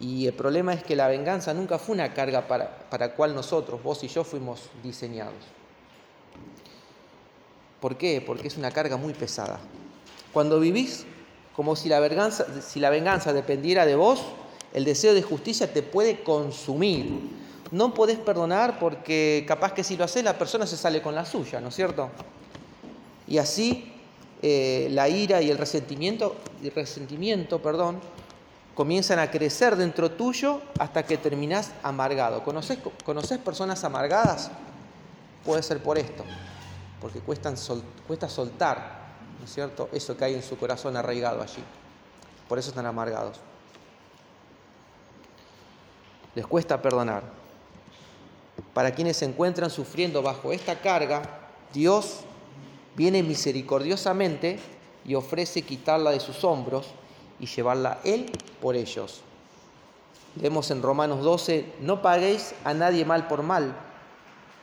Y 0.00 0.26
el 0.26 0.34
problema 0.34 0.72
es 0.72 0.82
que 0.82 0.96
la 0.96 1.08
venganza 1.08 1.52
nunca 1.54 1.78
fue 1.78 1.94
una 1.94 2.12
carga 2.14 2.46
para, 2.46 2.88
para 2.90 3.14
cual 3.14 3.34
nosotros, 3.34 3.82
vos 3.82 4.02
y 4.04 4.08
yo, 4.08 4.24
fuimos 4.24 4.70
diseñados. 4.82 5.34
¿Por 7.80 7.96
qué? 7.96 8.22
Porque 8.24 8.48
es 8.48 8.56
una 8.56 8.70
carga 8.70 8.96
muy 8.96 9.12
pesada. 9.12 9.58
Cuando 10.32 10.60
vivís 10.60 11.06
como 11.54 11.76
si 11.76 11.88
la, 11.88 12.00
venganza, 12.00 12.46
si 12.60 12.80
la 12.80 12.90
venganza 12.90 13.32
dependiera 13.32 13.86
de 13.86 13.96
vos, 13.96 14.22
el 14.76 14.84
deseo 14.84 15.14
de 15.14 15.22
justicia 15.22 15.72
te 15.72 15.82
puede 15.82 16.22
consumir. 16.22 17.30
No 17.70 17.94
podés 17.94 18.18
perdonar 18.18 18.78
porque 18.78 19.46
capaz 19.48 19.72
que 19.72 19.82
si 19.82 19.96
lo 19.96 20.04
haces 20.04 20.22
la 20.22 20.36
persona 20.36 20.66
se 20.66 20.76
sale 20.76 21.00
con 21.00 21.14
la 21.14 21.24
suya, 21.24 21.62
¿no 21.62 21.68
es 21.68 21.74
cierto? 21.74 22.10
Y 23.26 23.38
así 23.38 23.90
eh, 24.42 24.88
la 24.90 25.08
ira 25.08 25.40
y 25.40 25.50
el 25.50 25.56
resentimiento, 25.56 26.36
resentimiento 26.74 27.62
perdón, 27.62 28.00
comienzan 28.74 29.18
a 29.18 29.30
crecer 29.30 29.76
dentro 29.76 30.10
tuyo 30.10 30.60
hasta 30.78 31.06
que 31.06 31.16
terminás 31.16 31.70
amargado. 31.82 32.44
¿Conoces, 32.44 32.78
¿Conoces 33.02 33.38
personas 33.38 33.82
amargadas? 33.82 34.50
Puede 35.42 35.62
ser 35.62 35.82
por 35.82 35.96
esto, 35.96 36.22
porque 37.00 37.20
cuesta 37.20 37.56
soltar, 37.56 39.06
¿no 39.38 39.46
es 39.46 39.54
cierto? 39.54 39.88
Eso 39.90 40.18
que 40.18 40.26
hay 40.26 40.34
en 40.34 40.42
su 40.42 40.58
corazón 40.58 40.98
arraigado 40.98 41.40
allí. 41.40 41.64
Por 42.46 42.58
eso 42.58 42.68
están 42.68 42.84
amargados. 42.84 43.40
Les 46.36 46.46
cuesta 46.46 46.80
perdonar. 46.80 47.24
Para 48.74 48.94
quienes 48.94 49.16
se 49.16 49.24
encuentran 49.24 49.70
sufriendo 49.70 50.22
bajo 50.22 50.52
esta 50.52 50.78
carga, 50.80 51.22
Dios 51.72 52.20
viene 52.94 53.22
misericordiosamente 53.22 54.58
y 55.06 55.14
ofrece 55.14 55.62
quitarla 55.62 56.10
de 56.10 56.20
sus 56.20 56.44
hombros 56.44 56.88
y 57.40 57.46
llevarla 57.46 58.00
Él 58.04 58.30
por 58.60 58.76
ellos. 58.76 59.22
Leemos 60.38 60.70
en 60.70 60.82
Romanos 60.82 61.24
12, 61.24 61.72
no 61.80 62.02
paguéis 62.02 62.54
a 62.64 62.74
nadie 62.74 63.06
mal 63.06 63.28
por 63.28 63.42
mal, 63.42 63.74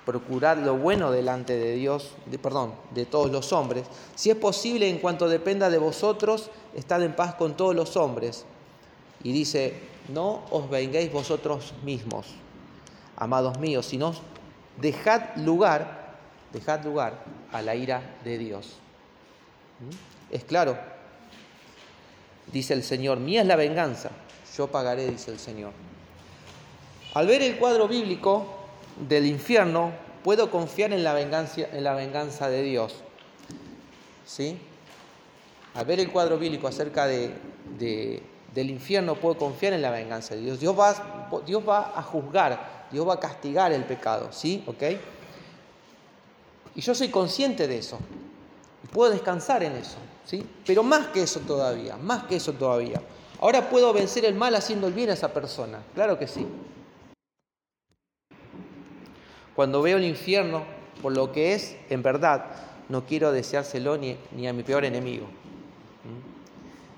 procurad 0.05 0.57
lo 0.57 0.77
bueno 0.77 1.11
delante 1.11 1.57
de 1.57 1.73
Dios, 1.73 2.11
de, 2.27 2.37
perdón, 2.37 2.73
de 2.93 3.07
todos 3.07 3.31
los 3.31 3.51
hombres. 3.51 3.85
Si 4.13 4.29
es 4.29 4.35
posible, 4.35 4.87
en 4.89 4.99
cuanto 4.99 5.27
dependa 5.27 5.71
de 5.71 5.79
vosotros, 5.79 6.51
estad 6.75 7.01
en 7.01 7.15
paz 7.15 7.33
con 7.33 7.57
todos 7.57 7.73
los 7.73 7.97
hombres. 7.97 8.45
Y 9.23 9.31
dice, 9.31 9.92
no 10.09 10.43
os 10.51 10.69
vengáis 10.69 11.11
vosotros 11.11 11.73
mismos, 11.83 12.27
amados 13.15 13.59
míos, 13.59 13.85
sino 13.85 14.13
dejad 14.79 15.35
lugar, 15.37 16.15
dejad 16.51 16.83
lugar 16.83 17.23
a 17.51 17.61
la 17.61 17.75
ira 17.75 18.01
de 18.23 18.37
Dios. 18.37 18.73
¿Mm? 19.79 20.33
Es 20.35 20.43
claro, 20.43 20.77
dice 22.51 22.73
el 22.73 22.83
Señor, 22.83 23.19
mía 23.19 23.41
es 23.41 23.47
la 23.47 23.55
venganza, 23.55 24.09
yo 24.57 24.67
pagaré, 24.67 25.07
dice 25.09 25.31
el 25.31 25.39
Señor. 25.39 25.71
Al 27.13 27.27
ver 27.27 27.41
el 27.41 27.57
cuadro 27.57 27.87
bíblico 27.87 28.45
del 29.07 29.25
infierno, 29.25 29.91
puedo 30.23 30.49
confiar 30.49 30.93
en 30.93 31.03
la 31.03 31.13
venganza, 31.13 31.61
en 31.71 31.83
la 31.83 31.93
venganza 31.93 32.49
de 32.49 32.63
Dios. 32.63 32.95
¿Sí? 34.25 34.57
Al 35.75 35.85
ver 35.85 35.99
el 35.99 36.11
cuadro 36.11 36.37
bíblico 36.37 36.67
acerca 36.67 37.07
de, 37.07 38.21
del 38.53 38.69
infierno, 38.69 39.15
puedo 39.15 39.37
confiar 39.37 39.73
en 39.73 39.81
la 39.81 39.89
venganza 39.89 40.35
de 40.35 40.41
Dios. 40.41 40.59
Dios 40.59 40.77
va, 40.77 40.89
a 40.91 42.03
juzgar, 42.03 42.87
Dios 42.91 43.07
va 43.07 43.13
a 43.13 43.19
castigar 43.19 43.71
el 43.71 43.83
pecado. 43.83 44.31
¿Sí? 44.31 44.63
¿Ok? 44.67 44.83
Y 46.75 46.81
yo 46.81 46.93
soy 46.93 47.09
consciente 47.09 47.67
de 47.67 47.77
eso. 47.77 47.99
Y 48.83 48.87
puedo 48.87 49.11
descansar 49.11 49.63
en 49.63 49.73
eso. 49.73 49.97
¿sí? 50.25 50.45
Pero 50.65 50.83
más 50.83 51.07
que 51.07 51.23
eso 51.23 51.39
todavía, 51.41 51.97
más 51.97 52.25
que 52.25 52.35
eso 52.35 52.53
todavía. 52.53 53.01
Ahora 53.39 53.69
puedo 53.69 53.91
vencer 53.91 54.25
el 54.25 54.35
mal 54.35 54.55
haciendo 54.55 54.87
el 54.87 54.93
bien 54.93 55.09
a 55.09 55.13
esa 55.13 55.33
persona. 55.33 55.83
Claro 55.95 56.19
que 56.19 56.27
sí. 56.27 56.45
Cuando 59.55 59.81
veo 59.81 59.97
el 59.97 60.05
infierno 60.05 60.63
por 61.01 61.15
lo 61.15 61.31
que 61.31 61.53
es, 61.53 61.75
en 61.89 62.01
verdad, 62.01 62.45
no 62.89 63.05
quiero 63.05 63.31
deseárselo 63.31 63.97
ni 63.97 64.47
a 64.47 64.53
mi 64.53 64.63
peor 64.63 64.85
enemigo. 64.85 65.27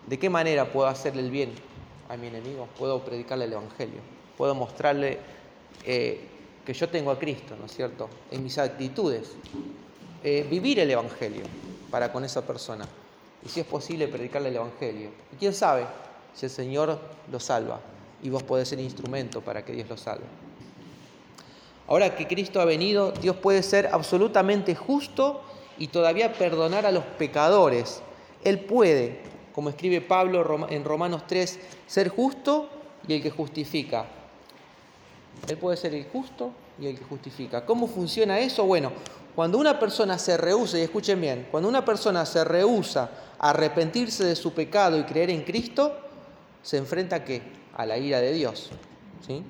¿De 0.07 0.19
qué 0.19 0.29
manera 0.29 0.71
puedo 0.71 0.87
hacerle 0.87 1.21
el 1.21 1.31
bien 1.31 1.51
a 2.09 2.17
mi 2.17 2.27
enemigo? 2.27 2.67
Puedo 2.77 3.03
predicarle 3.03 3.45
el 3.45 3.53
Evangelio. 3.53 3.99
Puedo 4.37 4.53
mostrarle 4.53 5.17
eh, 5.83 6.21
que 6.65 6.73
yo 6.73 6.89
tengo 6.89 7.11
a 7.11 7.17
Cristo, 7.17 7.55
¿no 7.59 7.65
es 7.65 7.73
cierto? 7.73 8.09
En 8.31 8.43
mis 8.43 8.57
actitudes. 8.57 9.31
Eh, 10.23 10.45
vivir 10.49 10.79
el 10.79 10.91
Evangelio 10.91 11.43
para 11.89 12.11
con 12.11 12.23
esa 12.23 12.45
persona. 12.45 12.87
Y 13.45 13.49
si 13.49 13.59
es 13.59 13.65
posible, 13.65 14.07
predicarle 14.07 14.49
el 14.49 14.55
Evangelio. 14.55 15.09
Y 15.33 15.35
quién 15.37 15.53
sabe 15.53 15.85
si 16.33 16.45
el 16.45 16.51
Señor 16.51 16.99
lo 17.31 17.39
salva 17.39 17.79
y 18.21 18.29
vos 18.29 18.43
podés 18.43 18.69
ser 18.69 18.79
instrumento 18.79 19.41
para 19.41 19.63
que 19.63 19.73
Dios 19.73 19.89
lo 19.89 19.97
salve. 19.97 20.25
Ahora 21.87 22.15
que 22.15 22.27
Cristo 22.27 22.59
ha 22.59 22.65
venido, 22.65 23.11
Dios 23.11 23.35
puede 23.35 23.61
ser 23.61 23.89
absolutamente 23.91 24.73
justo 24.73 25.41
y 25.77 25.87
todavía 25.87 26.33
perdonar 26.33 26.85
a 26.85 26.91
los 26.91 27.03
pecadores. 27.03 28.01
Él 28.43 28.59
puede, 28.59 29.21
como 29.55 29.69
escribe 29.69 30.01
Pablo 30.01 30.67
en 30.69 30.83
Romanos 30.83 31.23
3, 31.27 31.59
ser 31.87 32.09
justo 32.09 32.67
y 33.07 33.13
el 33.13 33.21
que 33.21 33.31
justifica. 33.31 34.05
Él 35.47 35.57
puede 35.57 35.77
ser 35.77 35.95
el 35.95 36.03
justo 36.09 36.51
y 36.77 36.87
el 36.87 36.99
que 36.99 37.05
justifica. 37.05 37.65
¿Cómo 37.65 37.87
funciona 37.87 38.37
eso? 38.37 38.65
Bueno, 38.65 38.91
cuando 39.33 39.57
una 39.57 39.79
persona 39.79 40.19
se 40.19 40.35
rehúsa, 40.35 40.77
y 40.77 40.81
escuchen 40.81 41.21
bien, 41.21 41.47
cuando 41.49 41.69
una 41.69 41.85
persona 41.85 42.25
se 42.25 42.43
rehúsa 42.43 43.09
a 43.39 43.51
arrepentirse 43.51 44.25
de 44.25 44.35
su 44.35 44.53
pecado 44.53 44.99
y 44.99 45.03
creer 45.03 45.29
en 45.29 45.43
Cristo, 45.43 46.01
se 46.61 46.75
enfrenta 46.75 47.15
a 47.15 47.23
qué? 47.23 47.41
A 47.77 47.85
la 47.85 47.97
ira 47.97 48.19
de 48.19 48.33
Dios. 48.33 48.71
¿sí? 49.25 49.41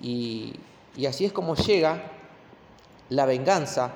Y, 0.00 0.54
y 0.96 1.06
así 1.06 1.24
es 1.24 1.32
como 1.32 1.54
llega 1.54 2.10
la 3.10 3.24
venganza 3.24 3.92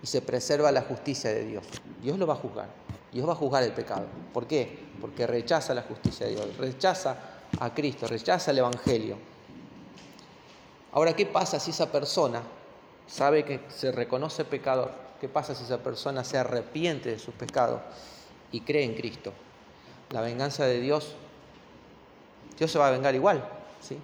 y 0.00 0.06
se 0.06 0.22
preserva 0.22 0.70
la 0.70 0.82
justicia 0.82 1.30
de 1.30 1.44
Dios. 1.44 1.64
Dios 2.00 2.16
lo 2.20 2.28
va 2.28 2.34
a 2.34 2.36
juzgar. 2.36 2.79
Dios 3.12 3.28
va 3.28 3.32
a 3.32 3.36
juzgar 3.36 3.62
el 3.62 3.72
pecado. 3.72 4.06
¿Por 4.32 4.46
qué? 4.46 4.78
Porque 5.00 5.26
rechaza 5.26 5.74
la 5.74 5.82
justicia 5.82 6.26
de 6.26 6.34
Dios, 6.34 6.56
rechaza 6.56 7.16
a 7.58 7.74
Cristo, 7.74 8.06
rechaza 8.06 8.50
el 8.52 8.58
Evangelio. 8.58 9.16
Ahora, 10.92 11.14
¿qué 11.14 11.26
pasa 11.26 11.58
si 11.58 11.70
esa 11.70 11.90
persona 11.90 12.42
sabe 13.06 13.44
que 13.44 13.60
se 13.68 13.92
reconoce 13.92 14.44
pecador? 14.44 14.92
¿Qué 15.20 15.28
pasa 15.28 15.54
si 15.54 15.64
esa 15.64 15.78
persona 15.78 16.24
se 16.24 16.38
arrepiente 16.38 17.10
de 17.10 17.18
sus 17.18 17.34
pecados 17.34 17.80
y 18.52 18.60
cree 18.60 18.84
en 18.84 18.94
Cristo? 18.94 19.32
La 20.10 20.20
venganza 20.20 20.64
de 20.64 20.80
Dios, 20.80 21.14
Dios 22.58 22.70
se 22.70 22.78
va 22.78 22.88
a 22.88 22.90
vengar 22.90 23.14
igual, 23.14 23.46
¿sí? 23.80 23.98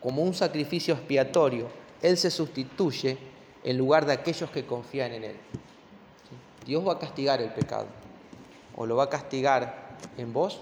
Como 0.00 0.22
un 0.22 0.34
sacrificio 0.34 0.94
expiatorio, 0.94 1.68
Él 2.00 2.16
se 2.16 2.30
sustituye 2.30 3.18
en 3.64 3.78
lugar 3.78 4.06
de 4.06 4.12
aquellos 4.12 4.50
que 4.50 4.66
confían 4.66 5.12
en 5.12 5.24
Él. 5.24 5.36
Dios 6.64 6.86
va 6.86 6.94
a 6.94 6.98
castigar 6.98 7.40
el 7.42 7.52
pecado, 7.52 7.86
o 8.76 8.86
lo 8.86 8.96
va 8.96 9.04
a 9.04 9.10
castigar 9.10 9.96
en 10.16 10.32
vos, 10.32 10.60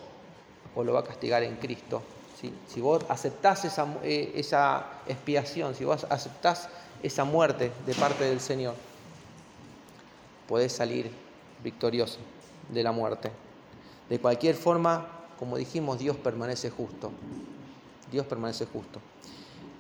o 0.75 0.85
lo 0.85 0.93
va 0.93 1.01
a 1.01 1.05
castigar 1.05 1.43
en 1.43 1.57
Cristo 1.57 2.03
si 2.69 2.81
vos 2.81 3.05
aceptás 3.09 3.65
esa, 3.65 3.87
eh, 4.03 4.33
esa 4.35 4.87
expiación, 5.07 5.75
si 5.75 5.85
vos 5.85 6.07
aceptás 6.09 6.69
esa 7.03 7.25
muerte 7.25 7.73
de 7.87 7.95
parte 7.95 8.25
del 8.25 8.41
Señor, 8.41 8.75
podés 10.49 10.73
salir 10.73 11.11
victorioso 11.63 12.19
de 12.71 12.83
la 12.83 12.93
muerte. 12.93 13.31
De 14.09 14.19
cualquier 14.19 14.55
forma, 14.55 15.07
como 15.39 15.57
dijimos, 15.57 15.99
Dios 15.99 16.17
permanece 16.17 16.71
justo. 16.71 17.11
Dios 18.11 18.27
permanece 18.27 18.67
justo. 18.67 19.01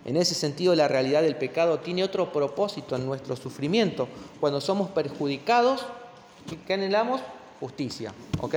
En 0.04 0.16
ese 0.16 0.34
sentido, 0.34 0.74
la 0.74 0.88
realidad 0.88 1.22
del 1.22 1.36
pecado 1.36 1.80
tiene 1.80 2.04
otro 2.04 2.32
propósito 2.32 2.96
en 2.96 3.06
nuestro 3.06 3.36
sufrimiento. 3.36 4.08
Cuando 4.38 4.60
somos 4.60 4.90
perjudicados, 4.90 5.84
¿qué 6.66 6.74
anhelamos? 6.74 7.20
Justicia, 7.60 8.12
¿ok? 8.40 8.54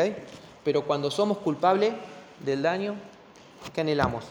Pero 0.63 0.85
cuando 0.85 1.11
somos 1.11 1.39
culpables 1.39 1.93
del 2.45 2.61
daño, 2.61 2.95
¿Qué 3.71 3.81
anhelamos? 3.81 4.25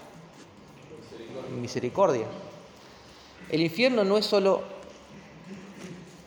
Misericordia. 1.61 2.27
El 3.51 3.61
infierno 3.61 4.05
no 4.05 4.19
es 4.19 4.27
solo 4.27 4.63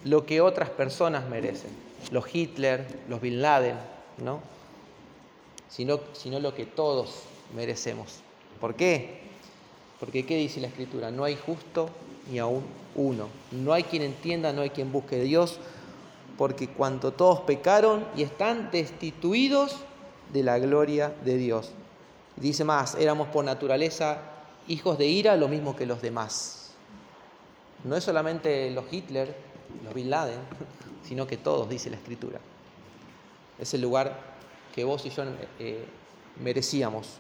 lo 0.03 0.25
que 0.25 0.41
otras 0.41 0.69
personas 0.69 1.27
merecen. 1.29 1.69
Los 2.11 2.33
Hitler, 2.33 2.85
los 3.09 3.21
Bin 3.21 3.41
Laden, 3.41 3.77
¿no? 4.23 4.39
Sino, 5.69 5.99
sino 6.13 6.39
lo 6.39 6.53
que 6.53 6.65
todos 6.65 7.21
merecemos. 7.55 8.19
¿Por 8.59 8.75
qué? 8.75 9.21
Porque 9.99 10.25
¿qué 10.25 10.37
dice 10.37 10.59
la 10.59 10.67
Escritura? 10.67 11.11
No 11.11 11.23
hay 11.23 11.35
justo 11.35 11.89
ni 12.29 12.39
aún 12.39 12.63
uno. 12.95 13.27
No 13.51 13.73
hay 13.73 13.83
quien 13.83 14.03
entienda, 14.03 14.53
no 14.53 14.61
hay 14.61 14.69
quien 14.69 14.91
busque 14.91 15.19
Dios, 15.21 15.59
porque 16.37 16.67
cuanto 16.67 17.13
todos 17.13 17.41
pecaron 17.41 18.05
y 18.15 18.23
están 18.23 18.69
destituidos 18.71 19.77
de 20.33 20.43
la 20.43 20.59
gloria 20.59 21.13
de 21.23 21.37
Dios. 21.37 21.71
Dice 22.35 22.63
más, 22.63 22.95
éramos 22.95 23.29
por 23.29 23.45
naturaleza 23.45 24.19
hijos 24.67 24.97
de 24.97 25.07
ira, 25.07 25.37
lo 25.37 25.47
mismo 25.47 25.75
que 25.75 25.85
los 25.85 26.01
demás. 26.01 26.71
No 27.83 27.95
es 27.95 28.03
solamente 28.03 28.69
los 28.71 28.85
Hitler, 28.91 29.35
los 29.83 29.93
Bin 29.93 30.09
Laden, 30.09 30.39
sino 31.03 31.27
que 31.27 31.37
todos, 31.37 31.69
dice 31.69 31.89
la 31.89 31.97
Escritura. 31.97 32.39
Es 33.59 33.73
el 33.73 33.81
lugar 33.81 34.19
que 34.73 34.83
vos 34.83 35.05
y 35.05 35.09
yo 35.09 35.23
eh, 35.59 35.85
merecíamos. 36.41 37.19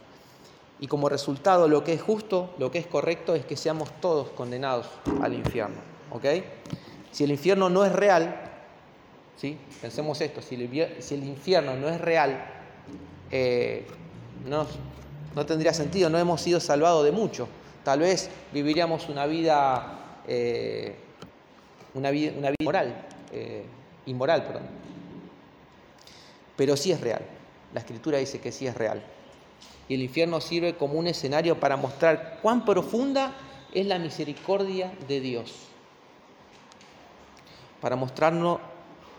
Y 0.79 0.87
como 0.87 1.07
resultado, 1.07 1.69
lo 1.69 1.83
que 1.85 1.93
es 1.93 2.01
justo, 2.01 2.53
lo 2.57 2.69
que 2.69 2.79
es 2.79 2.87
correcto, 2.87 3.33
es 3.33 3.45
que 3.45 3.55
seamos 3.55 3.89
todos 4.01 4.29
condenados 4.31 4.87
al 5.21 5.33
infierno. 5.33 5.77
Si 7.11 7.23
el 7.23 7.31
infierno 7.31 7.69
no 7.69 7.85
es 7.85 7.91
real, 7.93 8.44
¿sí? 9.37 9.57
pensemos 9.81 10.19
esto, 10.21 10.41
si 10.41 10.55
el, 10.55 11.23
infierno 11.23 11.75
no 11.75 11.89
es 11.89 11.99
real, 12.01 12.45
eh, 13.31 13.85
no, 14.45 14.65
no, 15.35 15.45
tendría 15.45 15.73
sentido, 15.73 16.09
no 16.09 16.17
hemos 16.17 16.41
sido 16.41 16.59
salvados 16.59 17.03
de 17.03 17.11
mucho. 17.11 17.47
Tal 17.83 17.99
vez 17.99 18.29
viviríamos 18.51 19.09
una 19.09 19.25
vida, 19.25 20.21
eh, 20.27 20.95
una 21.93 22.09
vida, 22.11 22.33
una 22.37 22.49
vida 22.49 22.63
moral, 22.63 23.05
eh, 23.31 23.63
inmoral, 24.07 24.43
perdón. 24.43 24.63
Pero 26.55 26.77
sí 26.77 26.91
es 26.91 27.01
real. 27.01 27.21
La 27.73 27.81
escritura 27.81 28.17
dice 28.17 28.39
que 28.39 28.51
sí 28.51 28.65
es 28.65 28.75
real 28.75 29.03
y 29.87 29.95
el 29.95 30.01
infierno 30.01 30.41
sirve 30.41 30.75
como 30.75 30.97
un 30.97 31.07
escenario 31.07 31.59
para 31.59 31.77
mostrar 31.77 32.39
cuán 32.41 32.65
profunda 32.65 33.33
es 33.73 33.85
la 33.85 33.99
misericordia 33.99 34.91
de 35.07 35.19
Dios. 35.19 35.53
Para 37.81 37.95
mostrarnos, 37.95 38.59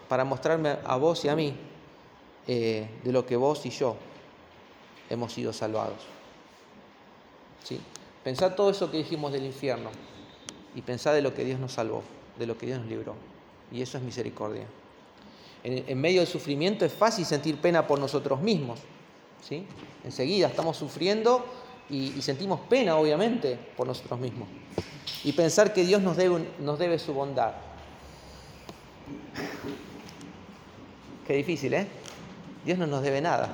para 0.09 0.25
mostrarme 0.25 0.77
a 0.85 0.97
vos 0.97 1.25
y 1.25 1.29
a 1.29 1.37
mí 1.37 1.55
eh, 2.47 2.89
de 3.03 3.13
lo 3.13 3.27
que 3.27 3.37
vos 3.37 3.65
y 3.67 3.71
yo 3.71 3.97
hemos 5.11 5.33
sido 5.33 5.53
salvados. 5.53 5.99
¿Sí? 7.63 7.81
Pensá 8.23 8.55
todo 8.55 8.71
eso 8.71 8.91
que 8.91 8.99
dijimos 8.99 9.33
del 9.33 9.45
infierno 9.45 9.91
y 10.75 10.83
pensá 10.83 11.13
de 11.13 11.23
lo 11.23 11.35
que 11.35 11.45
Dios 11.45 11.59
nos 11.59 11.73
salvó, 11.73 12.03
de 12.39 12.47
lo 12.47 12.57
que 12.57 12.67
Dios 12.67 12.81
nos 12.81 12.89
libró. 12.89 13.15
Y 13.73 13.83
eso 13.83 13.99
es 13.99 14.05
misericordia. 14.05 14.67
en 15.65 16.01
medio 16.01 16.21
del 16.21 16.29
sufrimiento 16.29 16.85
es 16.85 16.93
fácil 16.93 17.25
sentir 17.25 17.61
pena 17.61 17.87
por 17.87 17.99
nosotros 17.99 18.41
mismos 18.41 18.81
¿sí? 19.47 19.65
Enseguida 20.05 20.49
estamos 20.49 20.77
sufriendo 20.77 21.45
y, 21.89 22.21
sentimos 22.21 22.61
pena, 22.69 22.97
obviamente, 22.97 23.59
por 23.77 23.87
nosotros 23.87 24.19
mismos. 24.19 24.49
Y 25.25 25.33
pensar 25.33 25.73
que 25.73 25.85
Dios 25.85 26.03
nos 26.03 26.17
debe, 26.17 26.45
nos 26.59 26.79
debe 26.79 26.99
su 26.99 27.13
bondad. 27.13 27.53
Qué 31.27 31.35
difícil, 31.35 31.75
¿eh? 31.75 31.87
Dios 32.65 32.79
no 32.79 32.87
nos 32.87 33.03
debe 33.03 33.21
nada. 33.21 33.49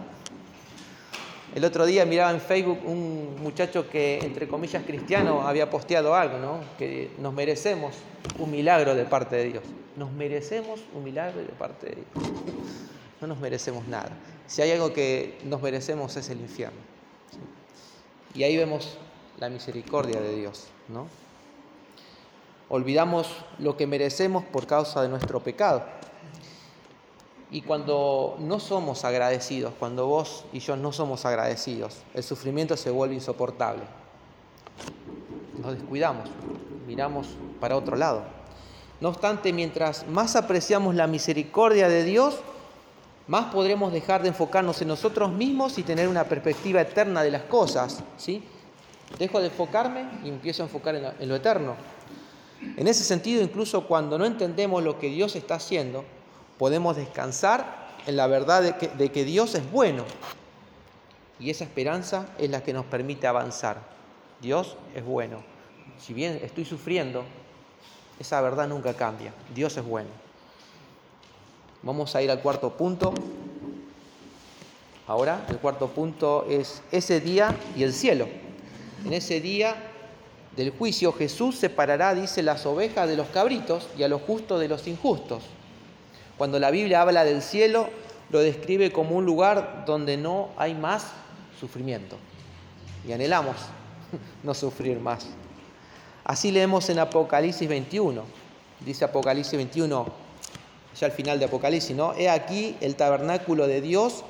El 1.55 1.65
otro 1.65 1.87
día 1.87 2.05
miraba 2.05 2.31
en 2.31 2.41
Facebook 2.41 2.81
un 2.85 3.37
muchacho 3.43 3.89
que, 3.89 4.19
entre 4.19 4.47
comillas, 4.47 4.85
cristiano, 4.85 5.47
había 5.47 5.71
posteado 5.71 6.15
algo, 6.15 6.39
¿no? 6.39 6.61
Que 6.79 7.11
nos 7.19 7.33
merecemos 7.33 7.95
un 8.39 8.51
milagro 8.51 8.95
de 8.95 9.05
parte 9.05 9.37
de 9.37 9.45
Dios. 9.45 9.65
Nos 9.97 10.13
merecemos 10.13 10.81
un 10.95 11.05
milagro 11.05 11.41
de 11.41 11.49
parte 11.49 11.87
de 11.89 11.95
Dios. 11.97 12.31
No 13.21 13.27
nos 13.27 13.39
merecemos 13.39 13.87
nada. 13.89 14.11
Si 14.47 14.61
hay 14.61 14.71
algo 14.73 14.93
que 14.93 15.39
nos 15.45 15.63
merecemos 15.63 16.17
es 16.17 16.29
el 16.29 16.41
infierno. 16.41 16.81
Y 18.35 18.43
ahí 18.43 18.57
vemos 18.57 18.99
la 19.39 19.49
misericordia 19.49 20.21
de 20.21 20.37
Dios, 20.37 20.67
¿no? 20.89 21.07
Olvidamos 22.69 23.29
lo 23.59 23.77
que 23.77 23.87
merecemos 23.87 24.45
por 24.45 24.67
causa 24.67 25.03
de 25.03 25.09
nuestro 25.09 25.41
pecado. 25.41 25.85
Y 27.53 27.61
cuando 27.61 28.37
no 28.39 28.59
somos 28.59 29.05
agradecidos, 29.05 29.75
cuando 29.79 30.07
vos 30.07 30.47
y 30.55 30.61
yo 30.61 30.75
no 30.75 30.91
somos 30.91 31.27
agradecidos, 31.27 31.99
el 32.15 32.23
sufrimiento 32.23 32.79
se 32.79 32.91
vuelve 32.91 33.15
insoportable. 33.15 33.83
Nos 35.61 35.75
descuidamos, 35.75 36.31
miramos 36.87 37.29
para 37.61 37.77
otro 37.77 37.95
lado. 37.95 38.23
No 39.03 39.11
obstante, 39.11 39.53
mientras 39.53 40.09
más 40.09 40.35
apreciamos 40.35 40.95
la 40.95 41.07
misericordia 41.07 41.89
de 41.89 42.05
Dios, 42.05 42.39
más 43.27 43.53
podremos 43.53 43.93
dejar 43.93 44.23
de 44.23 44.29
enfocarnos 44.29 44.81
en 44.81 44.89
nosotros 44.89 45.31
mismos 45.31 45.77
y 45.77 45.83
tener 45.83 46.09
una 46.09 46.25
perspectiva 46.25 46.81
eterna 46.81 47.23
de 47.23 47.33
las 47.33 47.43
cosas. 47.43 48.03
¿sí? 48.17 48.43
Dejo 49.19 49.41
de 49.41 49.49
enfocarme 49.49 50.09
y 50.25 50.31
empiezo 50.31 50.63
a 50.63 50.67
enfocar 50.67 50.95
en, 50.95 51.29
lo 51.29 51.37
eterno. 51.37 51.77
En 52.79 52.89
ese 52.89 53.05
sentido, 53.05 53.43
incluso 53.43 53.87
cuando 53.87 54.17
no 54.17 54.25
entendemos 54.25 54.83
lo 54.83 54.99
que 54.99 55.09
Dios 55.09 55.37
está 55.37 55.57
haciendo, 55.57 56.05
podemos 56.59 56.97
descansar 56.97 57.83
en 58.07 58.17
la 58.17 58.27
verdad 58.27 58.63
de 58.63 59.11
que, 59.11 59.25
Dios 59.25 59.55
es 59.55 59.71
bueno. 59.71 60.05
Y 61.39 61.51
esa 61.51 61.65
esperanza 61.65 62.27
es 62.39 62.51
la 62.51 62.63
que 62.63 62.73
nos 62.73 62.85
permite 62.87 63.27
avanzar. 63.27 63.79
Dios 64.41 64.77
es 64.95 65.05
bueno. 65.05 65.43
Si 65.99 66.15
bien 66.15 66.41
estoy 66.43 66.65
sufriendo, 66.65 67.25
esa 68.19 68.41
verdad 68.41 68.69
nunca 68.69 68.95
cambia. 68.95 69.33
Dios 69.55 69.77
es 69.77 69.85
bueno. 69.85 70.09
Vamos 71.83 72.15
a 72.15 72.23
ir 72.23 72.31
al 72.31 72.41
cuarto 72.41 72.77
punto. 72.77 73.13
Ahora, 75.07 75.45
el 75.49 75.59
cuarto 75.59 75.89
punto 75.89 76.47
es 76.49 76.83
ese 76.93 77.21
día 77.21 77.57
y 77.77 77.83
el 77.83 77.93
cielo. 77.93 78.29
En 79.05 79.13
ese 79.13 79.41
día 79.41 79.75
del 80.57 80.71
juicio 80.71 81.13
Jesús 81.13 81.57
separará, 81.57 82.15
dice, 82.15 82.43
las 82.43 82.67
ovejas 82.67 83.09
de 83.09 83.17
los 83.17 83.29
cabritos 83.29 83.89
y 83.99 84.05
a 84.05 84.09
los 84.09 84.23
justos 84.23 84.61
de 84.61 84.69
los 84.69 84.87
injustos. 84.87 85.43
Cuando 86.39 86.59
la 86.59 86.71
Biblia 86.71 87.03
habla 87.03 87.25
del 87.25 87.43
cielo, 87.43 87.89
lo 88.31 88.41
describe 88.41 88.93
como 88.93 89.17
un 89.17 89.27
lugar 89.27 89.85
donde 89.87 90.17
no 90.17 90.49
hay 90.57 90.75
más 90.75 91.09
sufrimiento. 91.59 92.17
Y 93.07 93.13
anhelamos 93.13 93.57
no 94.43 94.55
sufrir 94.55 94.99
más. 94.99 95.27
Así 96.25 96.51
leemos 96.51 96.89
en 96.89 96.99
Apocalipsis 96.99 97.69
21. 97.69 98.23
Dice 98.81 99.05
Apocalipsis 99.05 99.57
21, 99.57 100.07
ya 100.99 101.07
al 101.07 101.13
final 101.13 101.39
de 101.39 101.45
Apocalipsis, 101.45 101.97
¿no? 101.97 102.15
He 102.15 102.29
aquí 102.29 102.77
el 102.81 102.97
tabernáculo 102.97 103.67
de 103.67 103.81
Dios 103.81 104.25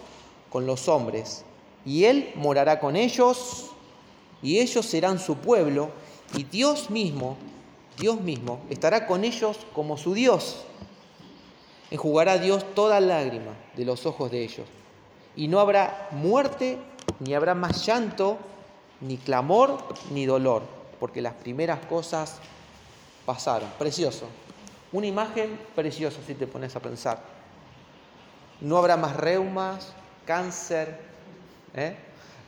con 0.51 0.67
los 0.67 0.89
hombres, 0.89 1.45
y 1.87 2.05
Él 2.05 2.31
morará 2.35 2.79
con 2.79 2.97
ellos, 2.97 3.71
y 4.43 4.59
ellos 4.59 4.85
serán 4.85 5.19
su 5.19 5.37
pueblo, 5.37 5.91
y 6.35 6.45
Dios 6.45 6.91
mismo, 6.91 7.37
Dios 7.99 8.21
mismo, 8.21 8.61
estará 8.69 9.07
con 9.07 9.25
ellos 9.25 9.59
como 9.75 9.97
su 9.97 10.13
Dios. 10.13 10.65
Enjugará 11.93 12.39
Dios 12.39 12.75
toda 12.75 13.01
lágrima 13.01 13.53
de 13.77 13.85
los 13.85 14.07
ojos 14.07 14.31
de 14.31 14.43
ellos, 14.43 14.67
y 15.37 15.47
no 15.47 15.61
habrá 15.61 16.09
muerte, 16.11 16.79
ni 17.21 17.35
habrá 17.35 17.55
más 17.55 17.85
llanto, 17.85 18.39
ni 19.03 19.19
clamor, 19.19 19.77
ni 20.11 20.25
dolor, 20.25 20.63
porque 20.99 21.21
las 21.21 21.35
primeras 21.35 21.85
cosas 21.85 22.39
pasaron. 23.27 23.69
Precioso. 23.79 24.27
Una 24.91 25.07
imagen 25.07 25.61
preciosa 25.75 26.21
si 26.27 26.33
te 26.33 26.47
pones 26.47 26.75
a 26.75 26.81
pensar. 26.81 27.23
No 28.63 28.79
habrá 28.79 28.97
más 28.97 29.15
reumas, 29.15 29.93
cáncer, 30.25 30.99
¿eh? 31.75 31.95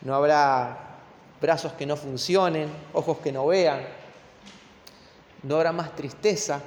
no 0.01 0.15
habrá 0.15 1.01
brazos 1.39 1.75
que 1.75 1.85
no 1.85 1.99
funcionen, 1.99 2.71
ojos 2.95 3.19
que 3.19 3.31
no 3.31 3.47
vean, 3.47 3.83
no 5.43 5.57
habrá 5.57 5.71
más 5.71 5.95
tristeza. 5.95 6.63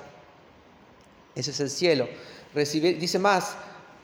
Ese 1.34 1.50
es 1.50 1.60
el 1.60 1.72
cielo. 1.72 2.08
Dice 2.58 3.20
más, 3.20 3.56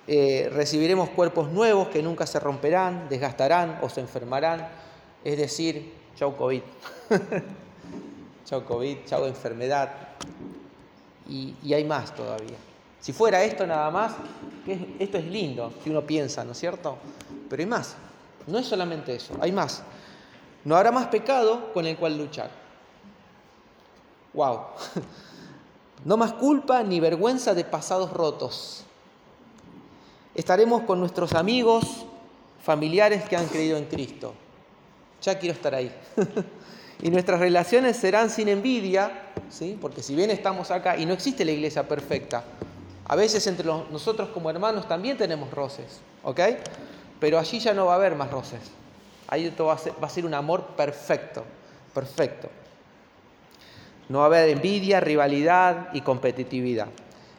eh, 0.07 0.49
recibiremos 0.51 1.09
cuerpos 1.09 1.49
nuevos 1.51 1.87
que 1.87 2.03
nunca 2.03 2.25
se 2.27 2.39
romperán, 2.39 3.07
desgastarán 3.09 3.79
o 3.81 3.89
se 3.89 4.01
enfermarán. 4.01 4.67
Es 5.23 5.37
decir, 5.37 5.93
chau 6.15 6.35
COVID. 6.35 6.61
chau 8.45 8.65
COVID, 8.65 8.97
chau 9.05 9.25
enfermedad 9.25 9.89
y, 11.27 11.73
hay 11.73 11.83
más 11.85 12.13
todavía. 12.13 12.57
Si 12.99 13.13
fuera 13.13 13.43
esto 13.43 13.65
nada 13.65 13.89
más, 13.91 14.13
esto 14.99 15.17
es 15.17 15.25
lindo, 15.25 15.73
si 15.83 15.89
uno 15.89 16.01
piensa, 16.01 16.43
¿no 16.43 16.51
es 16.51 16.59
cierto? 16.59 16.97
Pero 17.49 17.61
hay 17.61 17.67
más. 17.67 17.95
No 18.47 18.59
es 18.59 18.65
solamente 18.65 19.15
eso, 19.15 19.35
hay 19.39 19.51
más. 19.51 19.83
No 20.63 20.75
habrá 20.75 20.91
más 20.91 21.07
pecado 21.07 21.73
con 21.73 21.85
el 21.85 21.97
cual 21.97 22.17
luchar. 22.17 22.49
¡Wow! 24.33 24.59
No 26.05 26.17
más 26.17 26.33
culpa 26.33 26.83
ni 26.83 26.99
vergüenza 26.99 27.53
de 27.53 27.63
pasados 27.63 28.11
rotos. 28.11 28.83
Estaremos 30.35 30.83
con 30.83 30.99
nuestros 30.99 31.33
amigos, 31.33 32.05
familiares 32.61 33.23
que 33.23 33.37
han 33.37 33.47
creído 33.47 33.77
en 33.77 33.85
Cristo. 33.85 34.33
Ya 35.21 35.39
quiero 35.39 35.55
estar 35.55 35.73
ahí. 35.73 35.95
y 37.01 37.09
nuestras 37.09 37.39
relaciones 37.39 37.97
serán 37.97 38.29
sin 38.29 38.49
envidia, 38.49 39.31
¿sí? 39.49 39.77
porque 39.79 40.03
si 40.03 40.15
bien 40.15 40.31
estamos 40.31 40.71
acá 40.71 40.97
y 40.97 41.05
no 41.05 41.13
existe 41.13 41.45
la 41.45 41.51
iglesia 41.51 41.87
perfecta, 41.87 42.43
a 43.05 43.15
veces 43.15 43.45
entre 43.47 43.65
nosotros 43.65 44.29
como 44.29 44.49
hermanos 44.49 44.87
también 44.87 45.17
tenemos 45.17 45.51
roces, 45.51 45.99
¿ok? 46.23 46.39
Pero 47.19 47.37
allí 47.37 47.59
ya 47.59 47.73
no 47.73 47.85
va 47.85 47.93
a 47.93 47.95
haber 47.95 48.15
más 48.15 48.31
roces. 48.31 48.61
Ahí 49.27 49.45
esto 49.45 49.65
va 49.65 49.73
a 49.73 49.77
ser, 49.77 49.93
va 50.01 50.07
a 50.07 50.09
ser 50.09 50.25
un 50.25 50.33
amor 50.33 50.67
perfecto, 50.75 51.43
perfecto. 51.93 52.49
No 54.09 54.19
va 54.19 54.25
a 54.25 54.27
haber 54.27 54.49
envidia, 54.49 54.99
rivalidad 54.99 55.89
y 55.93 56.01
competitividad. 56.01 56.87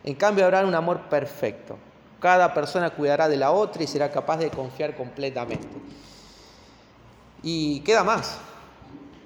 En 0.03 0.15
cambio 0.15 0.45
habrá 0.45 0.65
un 0.65 0.75
amor 0.75 1.03
perfecto. 1.09 1.79
Cada 2.21 2.55
persona 2.55 2.91
cuidará 2.91 3.29
de 3.29 3.37
la 3.37 3.53
otra 3.53 3.83
y 3.83 3.87
será 3.87 4.11
capaz 4.11 4.39
de 4.39 4.51
confiar 4.51 4.97
completamente. 4.97 5.69
Y 7.43 7.81
queda 7.81 8.03
más, 8.03 8.39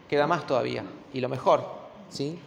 queda 0.09 0.27
más 0.27 0.47
todavía. 0.47 0.85
Y 1.13 1.21
lo 1.21 1.29
mejor, 1.29 1.65
¿sí? 2.11 2.39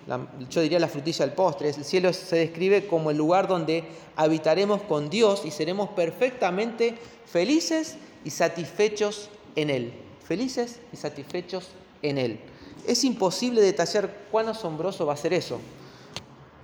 yo 0.49 0.61
diría 0.61 0.79
la 0.79 0.87
frutilla 0.89 1.25
del 1.25 1.33
postre. 1.33 1.69
El 1.69 1.85
cielo 1.85 2.11
se 2.11 2.35
describe 2.35 2.87
como 2.87 3.11
el 3.11 3.17
lugar 3.17 3.47
donde 3.47 3.85
habitaremos 4.15 4.81
con 4.81 5.09
Dios 5.09 5.43
y 5.45 5.51
seremos 5.51 5.89
perfectamente 5.89 6.97
felices 7.25 7.97
y 8.25 8.29
satisfechos 8.29 9.29
en 9.55 9.69
Él. 9.69 9.93
Felices 10.23 10.79
y 10.91 10.97
satisfechos 10.97 11.69
en 12.01 12.17
Él. 12.17 12.39
Es 12.87 13.03
imposible 13.03 13.61
detallar 13.61 14.09
cuán 14.31 14.49
asombroso 14.49 15.05
va 15.05 15.13
a 15.13 15.17
ser 15.17 15.33
eso. 15.33 15.59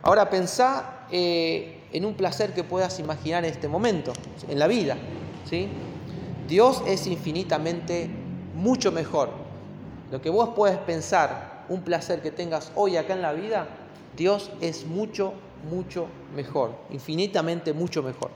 Ahora 0.02 0.30
pensá 0.30 1.06
eh, 1.12 1.84
en 1.92 2.06
un 2.06 2.14
placer 2.14 2.54
que 2.54 2.64
puedas 2.64 3.00
imaginar 3.00 3.46
en 3.46 3.52
este 3.52 3.68
momento, 3.68 4.14
en 4.48 4.60
la 4.60 4.68
vida. 4.68 4.98
¿sí? 5.50 5.68
Dios 6.48 6.82
es 6.88 7.08
infinitamente 7.08 8.10
mucho 8.56 8.92
mejor. 8.92 9.30
Lo 10.12 10.22
que 10.22 10.30
vos 10.30 10.50
puedes 10.56 10.78
pensar, 10.78 11.66
un 11.70 11.82
placer 11.82 12.22
que 12.22 12.32
tengas 12.32 12.72
hoy 12.76 12.96
acá 12.96 13.14
en 13.14 13.22
la 13.22 13.34
vida, 13.34 13.68
Dios 14.16 14.52
es 14.62 14.86
mucho, 14.86 15.34
mucho 15.70 16.08
mejor, 16.36 16.76
infinitamente 16.90 17.74
mucho 17.74 18.02
mejor. 18.02 18.32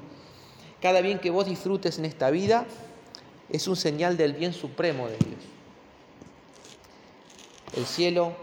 Cada 0.82 1.02
bien 1.02 1.20
que 1.20 1.30
vos 1.30 1.46
disfrutes 1.46 2.00
en 2.00 2.06
esta 2.06 2.30
vida 2.32 2.66
es 3.50 3.68
un 3.68 3.76
señal 3.76 4.18
del 4.18 4.34
bien 4.34 4.54
supremo 4.54 5.08
de 5.08 5.18
Dios. 5.18 5.61
El 7.76 7.86
cielo, 7.86 8.34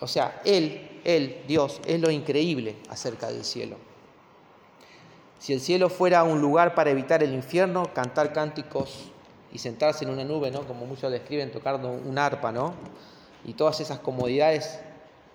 o 0.00 0.06
sea, 0.06 0.40
Él, 0.44 1.00
Él, 1.04 1.42
Dios, 1.46 1.80
es 1.86 2.00
lo 2.00 2.10
increíble 2.10 2.76
acerca 2.88 3.28
del 3.28 3.44
cielo. 3.44 3.76
Si 5.44 5.52
el 5.52 5.60
cielo 5.60 5.90
fuera 5.90 6.24
un 6.24 6.40
lugar 6.40 6.74
para 6.74 6.90
evitar 6.90 7.22
el 7.22 7.34
infierno, 7.34 7.92
cantar 7.92 8.32
cánticos 8.32 9.10
y 9.52 9.58
sentarse 9.58 10.04
en 10.04 10.10
una 10.10 10.24
nube, 10.24 10.50
¿no? 10.50 10.66
Como 10.66 10.86
muchos 10.86 11.12
describen, 11.12 11.52
tocando 11.52 11.90
un 11.90 12.18
arpa, 12.18 12.50
¿no? 12.50 12.72
Y 13.44 13.52
todas 13.52 13.78
esas 13.80 13.98
comodidades, 13.98 14.80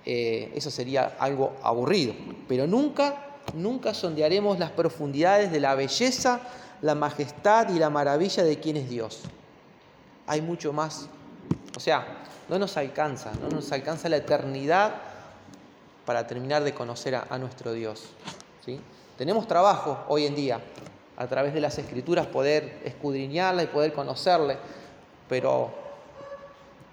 eh, 0.05 0.51
eso 0.55 0.71
sería 0.71 1.15
algo 1.19 1.53
aburrido. 1.61 2.15
Pero 2.47 2.65
nunca, 2.65 3.37
nunca 3.53 3.93
sondearemos 3.93 4.57
las 4.57 4.71
profundidades 4.71 5.51
de 5.51 5.59
la 5.59 5.75
belleza, 5.75 6.41
la 6.81 6.95
majestad 6.95 7.69
y 7.69 7.77
la 7.77 7.91
maravilla 7.91 8.43
de 8.43 8.59
quién 8.59 8.77
es 8.77 8.89
Dios. 8.89 9.21
Hay 10.25 10.41
mucho 10.41 10.73
más. 10.73 11.07
O 11.77 11.79
sea, 11.79 12.23
no 12.49 12.57
nos 12.57 12.77
alcanza, 12.77 13.31
no 13.41 13.49
nos 13.49 13.71
alcanza 13.71 14.09
la 14.09 14.17
eternidad 14.17 14.93
para 16.05 16.25
terminar 16.25 16.63
de 16.63 16.73
conocer 16.73 17.15
a, 17.15 17.37
nuestro 17.37 17.71
Dios. 17.71 18.09
¿sí? 18.65 18.79
Tenemos 19.17 19.47
trabajo 19.47 19.99
hoy 20.07 20.25
en 20.25 20.35
día, 20.35 20.59
a 21.17 21.27
través 21.27 21.53
de 21.53 21.61
las 21.61 21.77
escrituras 21.77 22.25
poder 22.27 22.79
escudriñarla 22.83 23.63
y 23.63 23.67
poder 23.67 23.93
conocerle, 23.93 24.57
pero 25.27 25.69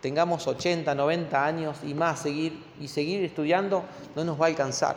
tengamos 0.03 0.47
80, 0.47 0.95
90 0.95 1.45
años 1.45 1.79
y 1.83 1.95
más 1.95 2.21
seguir 2.21 2.63
y 2.79 2.89
seguir 2.89 3.25
estudiando 3.25 3.85
no 4.15 4.25
nos 4.25 4.41
va 4.41 4.47
a 4.47 4.49
alcanzar. 4.49 4.97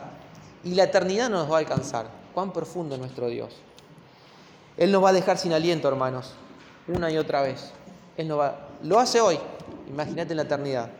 Y 0.62 0.74
la 0.74 0.84
eternidad 0.84 1.30
no 1.30 1.38
nos 1.38 1.50
va 1.50 1.56
a 1.56 1.60
alcanzar. 1.60 2.06
Cuán 2.34 2.52
profundo 2.52 2.96
es 2.96 3.00
nuestro 3.00 3.28
Dios. 3.28 3.56
Él 4.76 4.92
nos 4.92 5.02
va 5.02 5.08
a 5.08 5.12
dejar 5.12 5.38
sin 5.38 5.52
aliento, 5.52 5.88
hermanos, 5.88 6.34
una 6.86 7.10
y 7.10 7.16
otra 7.16 7.42
vez. 7.42 7.72
Él 8.16 8.38
va, 8.38 8.68
lo 8.82 8.98
hace 8.98 9.20
hoy, 9.20 9.38
imagínate 9.90 10.32
en 10.32 10.36
la 10.36 10.44
eternidad. 10.44 10.90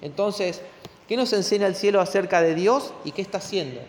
Entonces, 0.00 0.60
¿qué 1.08 1.16
nos 1.16 1.32
enseña 1.32 1.66
el 1.66 1.74
cielo 1.74 2.00
acerca 2.00 2.42
de 2.42 2.54
Dios 2.54 2.92
y 3.04 3.12
qué 3.12 3.22
está 3.22 3.38
haciendo? 3.38 3.80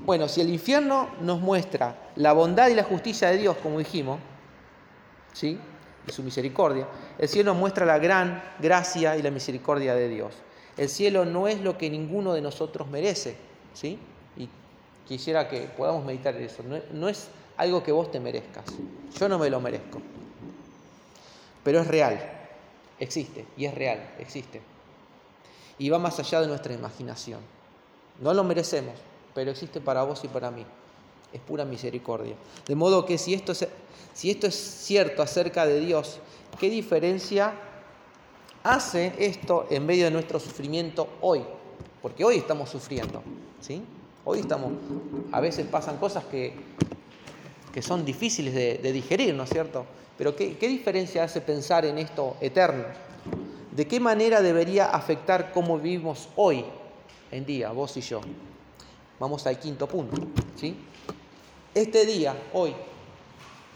Bueno, 0.00 0.28
si 0.28 0.40
el 0.40 0.50
infierno 0.50 1.08
nos 1.20 1.40
muestra 1.40 2.10
la 2.16 2.32
bondad 2.32 2.68
y 2.68 2.74
la 2.74 2.84
justicia 2.84 3.30
de 3.30 3.38
Dios, 3.38 3.56
como 3.62 3.78
dijimos, 3.78 4.20
¿sí? 5.32 5.58
y 6.06 6.12
su 6.12 6.22
misericordia, 6.22 6.86
el 7.18 7.28
cielo 7.28 7.52
nos 7.52 7.60
muestra 7.60 7.86
la 7.86 7.98
gran 7.98 8.42
gracia 8.58 9.16
y 9.16 9.22
la 9.22 9.30
misericordia 9.30 9.94
de 9.94 10.08
Dios. 10.08 10.34
El 10.76 10.88
cielo 10.88 11.24
no 11.24 11.48
es 11.48 11.60
lo 11.60 11.78
que 11.78 11.88
ninguno 11.88 12.34
de 12.34 12.40
nosotros 12.40 12.88
merece, 12.88 13.36
¿sí? 13.72 13.98
Y 14.36 14.48
quisiera 15.06 15.48
que 15.48 15.60
podamos 15.76 16.04
meditar 16.04 16.36
en 16.36 16.42
eso. 16.42 16.62
No 16.92 17.08
es 17.08 17.28
algo 17.56 17.82
que 17.82 17.92
vos 17.92 18.10
te 18.10 18.20
merezcas. 18.20 18.64
Yo 19.18 19.28
no 19.28 19.38
me 19.38 19.48
lo 19.48 19.60
merezco. 19.60 20.02
Pero 21.62 21.80
es 21.80 21.86
real, 21.86 22.20
existe, 22.98 23.46
y 23.56 23.64
es 23.66 23.74
real, 23.74 24.14
existe. 24.18 24.60
Y 25.78 25.88
va 25.90 25.98
más 25.98 26.18
allá 26.18 26.40
de 26.40 26.46
nuestra 26.46 26.72
imaginación. 26.72 27.40
No 28.20 28.32
lo 28.32 28.44
merecemos, 28.44 28.94
pero 29.34 29.50
existe 29.50 29.80
para 29.80 30.02
vos 30.04 30.22
y 30.24 30.28
para 30.28 30.50
mí. 30.50 30.64
Es 31.32 31.40
pura 31.40 31.64
misericordia. 31.64 32.36
De 32.66 32.76
modo 32.76 33.04
que 33.04 33.18
si 33.18 33.34
esto 33.34 33.52
es, 33.52 33.66
si 34.12 34.30
esto 34.30 34.46
es 34.46 34.54
cierto 34.54 35.20
acerca 35.22 35.66
de 35.66 35.80
Dios, 35.80 36.20
¿qué 36.60 36.70
diferencia 36.70 37.52
hace 38.62 39.12
esto 39.18 39.66
en 39.70 39.84
medio 39.84 40.04
de 40.04 40.12
nuestro 40.12 40.38
sufrimiento 40.38 41.08
hoy? 41.20 41.44
Porque 42.00 42.24
hoy 42.24 42.36
estamos 42.36 42.70
sufriendo, 42.70 43.22
¿sí? 43.60 43.82
Hoy 44.24 44.40
estamos, 44.40 44.72
a 45.32 45.40
veces 45.40 45.66
pasan 45.66 45.96
cosas 45.96 46.24
que, 46.24 46.54
que 47.74 47.82
son 47.82 48.04
difíciles 48.04 48.54
de, 48.54 48.92
digerir, 48.92 49.34
¿no 49.34 49.42
es 49.42 49.50
cierto? 49.50 49.84
Pero 50.16 50.36
¿qué, 50.36 50.56
¿qué 50.56 50.68
diferencia 50.68 51.24
hace 51.24 51.40
pensar 51.40 51.84
en 51.84 51.98
esto 51.98 52.36
eterno? 52.40 52.84
¿De 53.72 53.88
qué 53.88 53.98
manera 53.98 54.40
debería 54.40 54.86
afectar 54.86 55.50
cómo 55.52 55.76
vivimos 55.80 56.28
hoy 56.36 56.64
en 57.32 57.44
día, 57.44 57.72
vos 57.72 57.96
y 57.96 58.00
yo? 58.00 58.20
Vamos 59.18 59.44
al 59.48 59.58
quinto 59.58 59.88
punto. 59.88 60.22
¿sí? 60.54 60.76
Este 61.74 62.06
día, 62.06 62.40
hoy, 62.52 62.72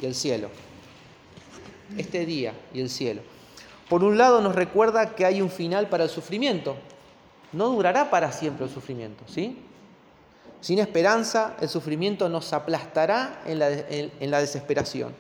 y 0.01 0.07
el 0.07 0.15
cielo. 0.15 0.49
Este 1.97 2.25
día 2.25 2.55
y 2.73 2.81
el 2.81 2.91
cielo. 2.91 3.23
Por 3.89 4.05
un 4.05 4.17
lado 4.17 4.41
nos 4.41 4.55
recuerda 4.55 5.17
que 5.17 5.25
hay 5.25 5.43
un 5.43 5.51
final 5.51 5.89
para 5.89 6.05
el 6.05 6.11
sufrimiento. 6.11 6.77
No 7.53 7.71
durará 7.71 8.11
para 8.11 8.31
siempre 8.31 8.67
el 8.67 8.71
sufrimiento, 8.71 9.25
¿sí? 9.27 9.59
Sin 10.61 10.79
esperanza, 10.81 11.57
el 11.61 11.69
sufrimiento 11.69 12.29
nos 12.29 12.53
aplastará 12.53 13.43
en 13.47 13.59
la, 13.59 14.41
desesperación. 14.41 15.15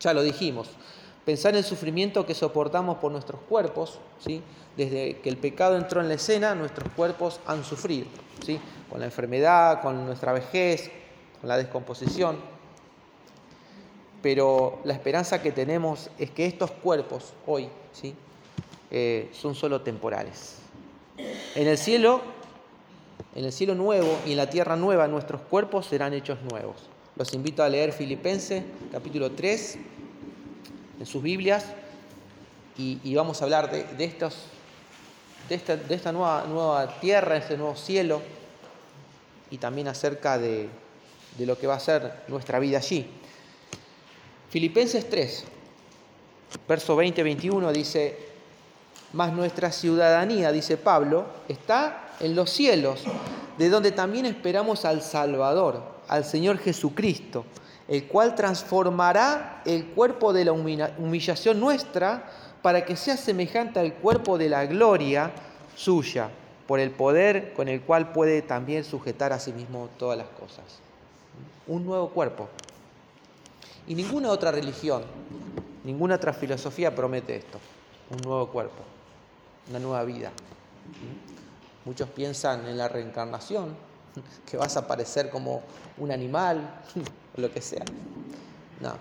Ya 0.00 0.12
lo 0.12 0.22
dijimos. 0.22 0.68
Pensar 1.24 1.52
en 1.52 1.58
el 1.58 1.64
sufrimiento 1.64 2.26
que 2.26 2.34
soportamos 2.34 2.98
por 2.98 3.12
nuestros 3.12 3.40
cuerpos, 3.42 3.98
¿sí? 4.24 4.42
Desde 4.76 5.18
que 5.20 5.28
el 5.28 5.36
pecado 5.36 5.76
entró 5.76 6.00
en 6.00 6.08
la 6.08 6.14
escena, 6.14 6.54
nuestros 6.54 6.92
cuerpos 6.94 7.40
han 7.46 7.64
sufrido, 7.64 8.06
¿sí? 8.44 8.60
con 8.90 9.00
la 9.00 9.06
enfermedad, 9.06 9.80
con 9.80 10.04
nuestra 10.04 10.32
vejez, 10.32 10.90
con 11.40 11.48
la 11.48 11.56
descomposición. 11.56 12.36
Pero 14.22 14.80
la 14.84 14.92
esperanza 14.92 15.40
que 15.40 15.52
tenemos 15.52 16.10
es 16.18 16.30
que 16.30 16.46
estos 16.46 16.70
cuerpos 16.72 17.32
hoy 17.46 17.68
¿sí? 17.92 18.14
Eh, 18.90 19.30
son 19.32 19.54
solo 19.54 19.80
temporales. 19.80 20.58
En 21.54 21.66
el 21.66 21.78
cielo, 21.78 22.20
en 23.34 23.44
el 23.44 23.52
cielo 23.52 23.74
nuevo 23.74 24.18
y 24.26 24.32
en 24.32 24.38
la 24.38 24.48
tierra 24.48 24.76
nueva, 24.76 25.08
nuestros 25.08 25.42
cuerpos 25.42 25.86
serán 25.86 26.12
hechos 26.14 26.38
nuevos. 26.50 26.76
Los 27.16 27.32
invito 27.34 27.62
a 27.62 27.68
leer 27.68 27.92
Filipenses 27.92 28.64
capítulo 28.92 29.32
3 29.32 29.78
en 31.00 31.06
sus 31.06 31.22
Biblias 31.22 31.66
y, 32.78 33.14
vamos 33.14 33.40
a 33.40 33.44
hablar 33.44 33.70
de, 33.70 34.04
estos, 34.04 34.36
de 35.48 35.54
esta, 35.54 35.76
de 35.76 36.12
nueva, 36.12 36.44
nueva 36.46 37.00
tierra, 37.00 37.36
este 37.36 37.56
nuevo 37.56 37.74
cielo 37.74 38.20
y 39.50 39.58
también 39.58 39.88
acerca 39.88 40.38
de, 40.38 40.68
lo 41.38 41.58
que 41.58 41.66
va 41.66 41.74
a 41.74 41.80
ser 41.80 42.24
nuestra 42.28 42.58
vida 42.58 42.78
allí. 42.78 43.06
Filipenses 44.50 45.08
3, 45.08 45.44
verso 46.68 46.96
20-21 46.96 47.72
dice, 47.72 48.18
mas 49.12 49.32
nuestra 49.32 49.70
ciudadanía, 49.72 50.52
dice 50.52 50.76
Pablo, 50.76 51.26
está 51.48 52.05
en 52.20 52.34
los 52.34 52.50
cielos, 52.50 53.02
de 53.58 53.68
donde 53.68 53.92
también 53.92 54.26
esperamos 54.26 54.84
al 54.84 55.02
Salvador, 55.02 55.82
al 56.08 56.24
Señor 56.24 56.58
Jesucristo, 56.58 57.44
el 57.88 58.06
cual 58.06 58.34
transformará 58.34 59.62
el 59.64 59.86
cuerpo 59.86 60.32
de 60.32 60.44
la 60.44 60.52
humillación 60.52 61.60
nuestra 61.60 62.30
para 62.62 62.84
que 62.84 62.96
sea 62.96 63.16
semejante 63.16 63.78
al 63.78 63.94
cuerpo 63.94 64.38
de 64.38 64.48
la 64.48 64.66
gloria 64.66 65.30
suya 65.76 66.30
por 66.66 66.80
el 66.80 66.90
poder 66.90 67.52
con 67.54 67.68
el 67.68 67.80
cual 67.80 68.12
puede 68.12 68.42
también 68.42 68.82
sujetar 68.84 69.32
a 69.32 69.38
sí 69.38 69.52
mismo 69.52 69.88
todas 69.98 70.18
las 70.18 70.26
cosas. 70.28 70.64
Un 71.66 71.86
nuevo 71.86 72.08
cuerpo. 72.08 72.48
Y 73.86 73.94
ninguna 73.94 74.30
otra 74.30 74.50
religión, 74.50 75.04
ninguna 75.84 76.16
otra 76.16 76.32
filosofía 76.32 76.94
promete 76.94 77.36
esto. 77.36 77.60
Un 78.10 78.18
nuevo 78.18 78.48
cuerpo, 78.48 78.82
una 79.70 79.78
nueva 79.78 80.02
vida. 80.02 80.32
Muchos 81.86 82.10
piensan 82.10 82.66
en 82.66 82.76
la 82.76 82.88
reencarnación, 82.88 83.76
que 84.50 84.56
vas 84.56 84.76
a 84.76 84.80
aparecer 84.80 85.30
como 85.30 85.62
un 85.98 86.10
animal, 86.10 86.82
lo 87.36 87.50
que 87.50 87.62
sea. 87.62 87.84
No. 88.80 88.92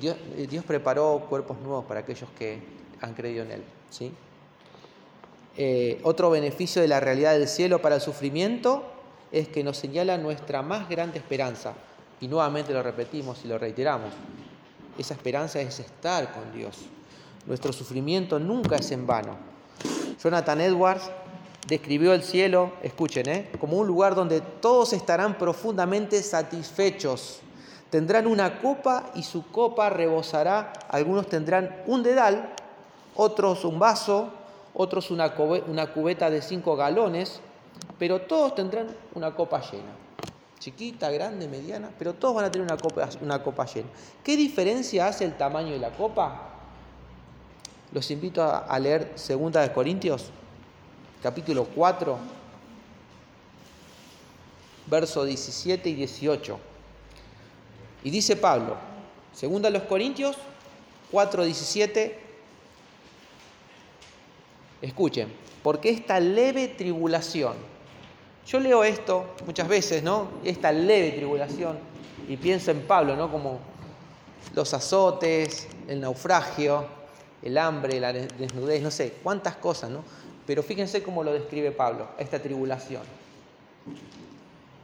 Dios, 0.00 0.16
eh, 0.36 0.46
Dios 0.48 0.64
preparó 0.64 1.26
cuerpos 1.28 1.58
nuevos 1.60 1.84
para 1.84 2.00
aquellos 2.00 2.30
que 2.38 2.62
han 3.00 3.14
creído 3.14 3.44
en 3.44 3.50
Él. 3.50 3.64
¿sí? 3.90 4.12
Eh, 5.56 6.00
otro 6.04 6.30
beneficio 6.30 6.80
de 6.80 6.88
la 6.88 7.00
realidad 7.00 7.32
del 7.32 7.48
cielo 7.48 7.82
para 7.82 7.96
el 7.96 8.00
sufrimiento 8.00 8.84
es 9.32 9.48
que 9.48 9.64
nos 9.64 9.76
señala 9.76 10.16
nuestra 10.18 10.62
más 10.62 10.88
grande 10.88 11.18
esperanza. 11.18 11.74
Y 12.20 12.28
nuevamente 12.28 12.72
lo 12.72 12.82
repetimos 12.82 13.44
y 13.44 13.48
lo 13.48 13.58
reiteramos. 13.58 14.12
Esa 14.96 15.14
esperanza 15.14 15.60
es 15.60 15.80
estar 15.80 16.32
con 16.32 16.52
Dios. 16.52 16.78
Nuestro 17.46 17.72
sufrimiento 17.72 18.38
nunca 18.38 18.76
es 18.76 18.92
en 18.92 19.06
vano. 19.06 19.36
Jonathan 20.22 20.60
Edwards 20.60 21.10
describió 21.66 22.12
el 22.12 22.22
cielo, 22.22 22.72
escuchen, 22.82 23.28
¿eh? 23.28 23.50
como 23.60 23.76
un 23.76 23.86
lugar 23.86 24.14
donde 24.14 24.40
todos 24.40 24.92
estarán 24.92 25.38
profundamente 25.38 26.22
satisfechos. 26.22 27.40
Tendrán 27.90 28.26
una 28.26 28.60
copa 28.60 29.10
y 29.14 29.22
su 29.22 29.46
copa 29.48 29.90
rebosará. 29.90 30.72
Algunos 30.88 31.28
tendrán 31.28 31.82
un 31.86 32.02
dedal, 32.02 32.54
otros 33.14 33.64
un 33.64 33.78
vaso, 33.78 34.30
otros 34.74 35.10
una, 35.10 35.34
cubeta 35.34 36.30
de 36.30 36.40
cinco 36.40 36.74
galones, 36.74 37.40
pero 37.98 38.22
todos 38.22 38.54
tendrán 38.54 38.88
una 39.14 39.34
copa 39.34 39.60
llena. 39.60 39.92
Chiquita, 40.58 41.10
grande, 41.10 41.48
mediana, 41.48 41.90
pero 41.98 42.14
todos 42.14 42.36
van 42.36 42.46
a 42.46 42.50
tener 42.50 42.66
una 42.66 42.78
copa, 42.78 43.08
una 43.20 43.42
copa 43.42 43.66
llena. 43.66 43.88
¿Qué 44.24 44.36
diferencia 44.36 45.08
hace 45.08 45.24
el 45.24 45.36
tamaño 45.36 45.72
de 45.72 45.78
la 45.78 45.90
copa? 45.90 46.48
Los 47.92 48.10
invito 48.10 48.42
a, 48.42 48.78
leer 48.78 49.14
2 49.16 49.52
de 49.52 49.72
Corintios, 49.72 50.30
capítulo 51.22 51.64
4, 51.64 52.18
versos 54.86 55.26
17 55.26 55.88
y 55.88 55.94
18. 55.94 56.58
Y 58.04 58.10
dice 58.10 58.34
Pablo, 58.34 58.76
2 59.40 59.62
de 59.62 59.70
los 59.70 59.84
Corintios 59.84 60.36
4, 61.12 61.44
17, 61.44 62.20
escuchen, 64.82 65.32
porque 65.62 65.90
esta 65.90 66.18
leve 66.18 66.66
tribulación, 66.68 67.54
yo 68.46 68.58
leo 68.58 68.82
esto 68.82 69.26
muchas 69.46 69.68
veces, 69.68 70.02
¿no? 70.02 70.28
Esta 70.42 70.72
leve 70.72 71.12
tribulación, 71.12 71.78
y 72.28 72.36
pienso 72.36 72.72
en 72.72 72.80
Pablo, 72.82 73.14
¿no? 73.14 73.30
Como 73.30 73.60
los 74.54 74.74
azotes, 74.74 75.68
el 75.86 76.00
naufragio, 76.00 76.84
el 77.42 77.58
hambre, 77.58 78.00
la 78.00 78.12
desnudez, 78.12 78.82
no 78.82 78.90
sé, 78.90 79.14
cuántas 79.22 79.56
cosas, 79.56 79.90
¿no? 79.90 80.02
Pero 80.46 80.62
fíjense 80.62 81.02
cómo 81.02 81.22
lo 81.22 81.32
describe 81.32 81.70
Pablo, 81.70 82.08
esta 82.18 82.40
tribulación. 82.40 83.02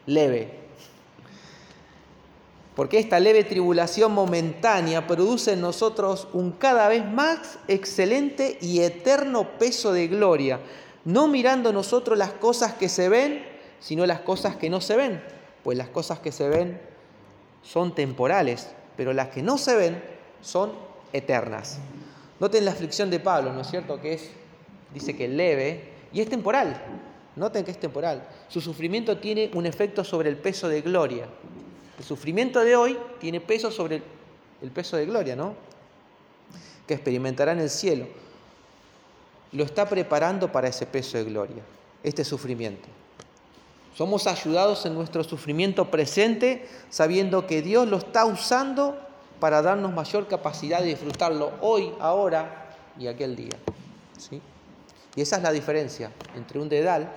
Leve. 0.07 0.69
Porque 2.75 3.01
esta 3.01 3.19
leve 3.19 3.43
tribulación 3.43 4.13
momentánea 4.13 5.07
produce 5.09 5.55
en 5.55 5.61
nosotros 5.61 6.29
un 6.33 6.53
cada 6.53 6.89
vez 6.89 7.05
más 7.05 7.59
excelente 7.67 8.57
y 8.61 8.81
eterno 8.83 9.59
peso 9.59 9.93
de 9.93 10.07
gloria, 10.07 10.61
no 11.05 11.27
mirando 11.27 11.73
nosotros 11.73 12.17
las 12.17 12.31
cosas 12.35 12.75
que 12.75 12.89
se 12.89 13.09
ven, 13.09 13.45
sino 13.81 14.07
las 14.07 14.21
cosas 14.21 14.55
que 14.55 14.71
no 14.71 14.81
se 14.81 14.97
ven, 14.97 15.21
pues 15.65 15.77
las 15.77 15.89
cosas 15.89 16.21
que 16.21 16.31
se 16.31 16.49
ven 16.49 16.81
son 17.63 17.97
temporales, 17.97 18.69
pero 18.97 19.13
las 19.13 19.29
que 19.29 19.43
no 19.43 19.59
se 19.59 19.75
ven 19.75 20.03
son 20.41 20.73
eternas. 21.13 21.79
Noten 22.39 22.65
la 22.65 22.71
aflicción 22.71 23.11
de 23.11 23.19
Pablo, 23.19 23.53
¿no 23.53 23.63
es 23.63 23.69
cierto? 23.69 24.01
Que 24.01 24.15
es, 24.15 24.31
dice 24.93 25.17
que 25.17 25.29
leve 25.29 25.93
y 26.13 26.21
es 26.21 26.29
temporal. 26.29 26.81
Noten 27.37 27.65
que 27.65 27.71
es 27.71 27.79
temporal. 27.79 28.27
Su 28.49 28.61
sufrimiento 28.61 29.19
tiene 29.19 29.51
un 29.55 29.67
efecto 29.67 30.03
sobre 30.03 30.29
el 30.29 30.37
peso 30.37 30.69
de 30.69 30.81
gloria. 30.83 31.27
El 31.99 32.05
sufrimiento 32.05 32.61
de 32.61 32.77
hoy 32.77 32.99
tiene 33.21 33.41
peso 33.41 33.71
sobre 33.71 34.03
el, 34.63 34.71
peso 34.71 34.97
de 34.97 35.07
gloria, 35.07 35.37
¿no? 35.37 35.55
Que 36.87 36.95
experimentará 36.95 37.53
en 37.53 37.61
el 37.61 37.71
cielo. 37.71 38.07
Lo 39.53 39.65
está 39.65 39.89
preparando 39.89 40.51
para 40.51 40.69
ese 40.69 40.87
peso 40.87 41.17
de 41.17 41.25
gloria, 41.25 41.63
este 42.03 42.25
sufrimiento. 42.25 42.89
Somos 43.97 44.27
ayudados 44.27 44.85
en 44.87 44.95
nuestro 44.95 45.25
sufrimiento 45.25 45.91
presente 45.91 46.69
sabiendo 46.91 47.47
que 47.47 47.63
Dios 47.63 47.89
lo 47.89 47.97
está 47.97 48.25
usando 48.27 48.97
para 49.41 49.63
darnos 49.63 49.93
mayor 49.93 50.29
capacidad 50.29 50.81
de 50.81 50.87
disfrutarlo 50.87 51.53
hoy, 51.61 51.93
ahora 52.01 52.77
y 52.99 53.07
aquel 53.07 53.35
día. 53.35 53.57
¿sí? 54.17 54.41
Y 55.19 55.21
esa 55.21 55.39
es 55.39 55.43
la 55.43 55.51
diferencia 55.51 56.13
entre 56.37 56.61
un 56.61 56.69
dedal, 56.69 57.11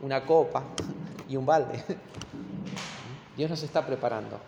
una 0.00 0.24
copa 0.24 0.62
y 1.28 1.36
un 1.36 1.44
balde. 1.44 1.84
Dios 3.36 3.50
nos 3.50 3.62
está 3.62 3.84
preparando. 3.84 4.40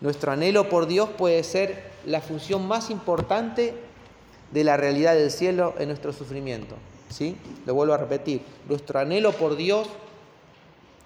Nuestro 0.00 0.30
anhelo 0.30 0.68
por 0.68 0.86
Dios 0.86 1.08
puede 1.18 1.42
ser 1.42 1.90
la 2.06 2.20
función 2.20 2.68
más 2.68 2.90
importante 2.90 3.74
de 4.52 4.62
la 4.62 4.76
realidad 4.76 5.14
del 5.14 5.32
cielo 5.32 5.74
en 5.80 5.88
nuestro 5.88 6.12
sufrimiento. 6.12 6.76
¿sí? 7.10 7.36
Lo 7.66 7.74
vuelvo 7.74 7.94
a 7.94 7.98
repetir. 7.98 8.40
Nuestro 8.68 9.00
anhelo 9.00 9.32
por 9.32 9.56
Dios, 9.56 9.88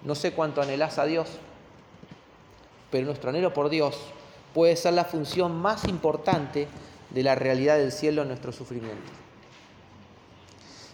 no 0.04 0.14
sé 0.14 0.32
cuánto 0.32 0.60
anhelás 0.60 0.98
a 0.98 1.06
Dios, 1.06 1.30
pero 2.90 3.06
nuestro 3.06 3.30
anhelo 3.30 3.54
por 3.54 3.70
Dios 3.70 3.98
puede 4.52 4.76
ser 4.76 4.92
la 4.92 5.06
función 5.06 5.56
más 5.56 5.88
importante 5.88 6.68
de 7.08 7.22
la 7.22 7.36
realidad 7.36 7.78
del 7.78 7.90
cielo 7.90 8.20
en 8.20 8.28
nuestro 8.28 8.52
sufrimiento. 8.52 9.21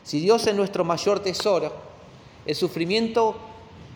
Si 0.09 0.21
Dios 0.21 0.47
es 0.47 0.55
nuestro 0.55 0.87
mayor 0.87 1.21
tesoro, 1.21 1.71
el 2.47 2.55
sufrimiento 2.55 3.37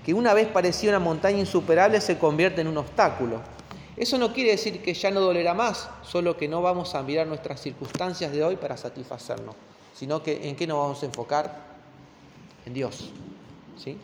que 0.04 0.12
una 0.12 0.34
vez 0.34 0.46
parecía 0.46 0.90
una 0.90 0.98
montaña 0.98 1.38
insuperable 1.38 2.02
se 2.02 2.18
convierte 2.18 2.60
en 2.60 2.66
un 2.66 2.76
obstáculo. 2.76 3.40
Eso 3.96 4.18
no 4.18 4.34
quiere 4.34 4.50
decir 4.50 4.82
que 4.82 4.92
ya 4.92 5.10
no 5.10 5.20
dolerá 5.20 5.54
más, 5.54 5.88
solo 6.02 6.36
que 6.36 6.48
no 6.48 6.60
vamos 6.60 6.94
a 6.94 7.02
mirar 7.02 7.26
nuestras 7.26 7.62
circunstancias 7.62 8.30
de 8.30 8.44
hoy 8.44 8.56
para 8.56 8.76
satisfacernos, 8.76 9.54
sino 9.94 10.22
que 10.22 10.50
en 10.50 10.54
qué 10.54 10.66
nos 10.66 10.76
vamos 10.76 11.02
a 11.02 11.06
enfocar? 11.06 11.64
En 12.66 12.74
Dios. 12.74 13.08
¿Sí? 13.82 13.96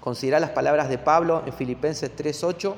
Considera 0.00 0.38
las 0.38 0.50
palabras 0.50 0.88
de 0.88 0.98
Pablo 0.98 1.42
en 1.44 1.52
Filipenses 1.52 2.12
3:8 2.16 2.76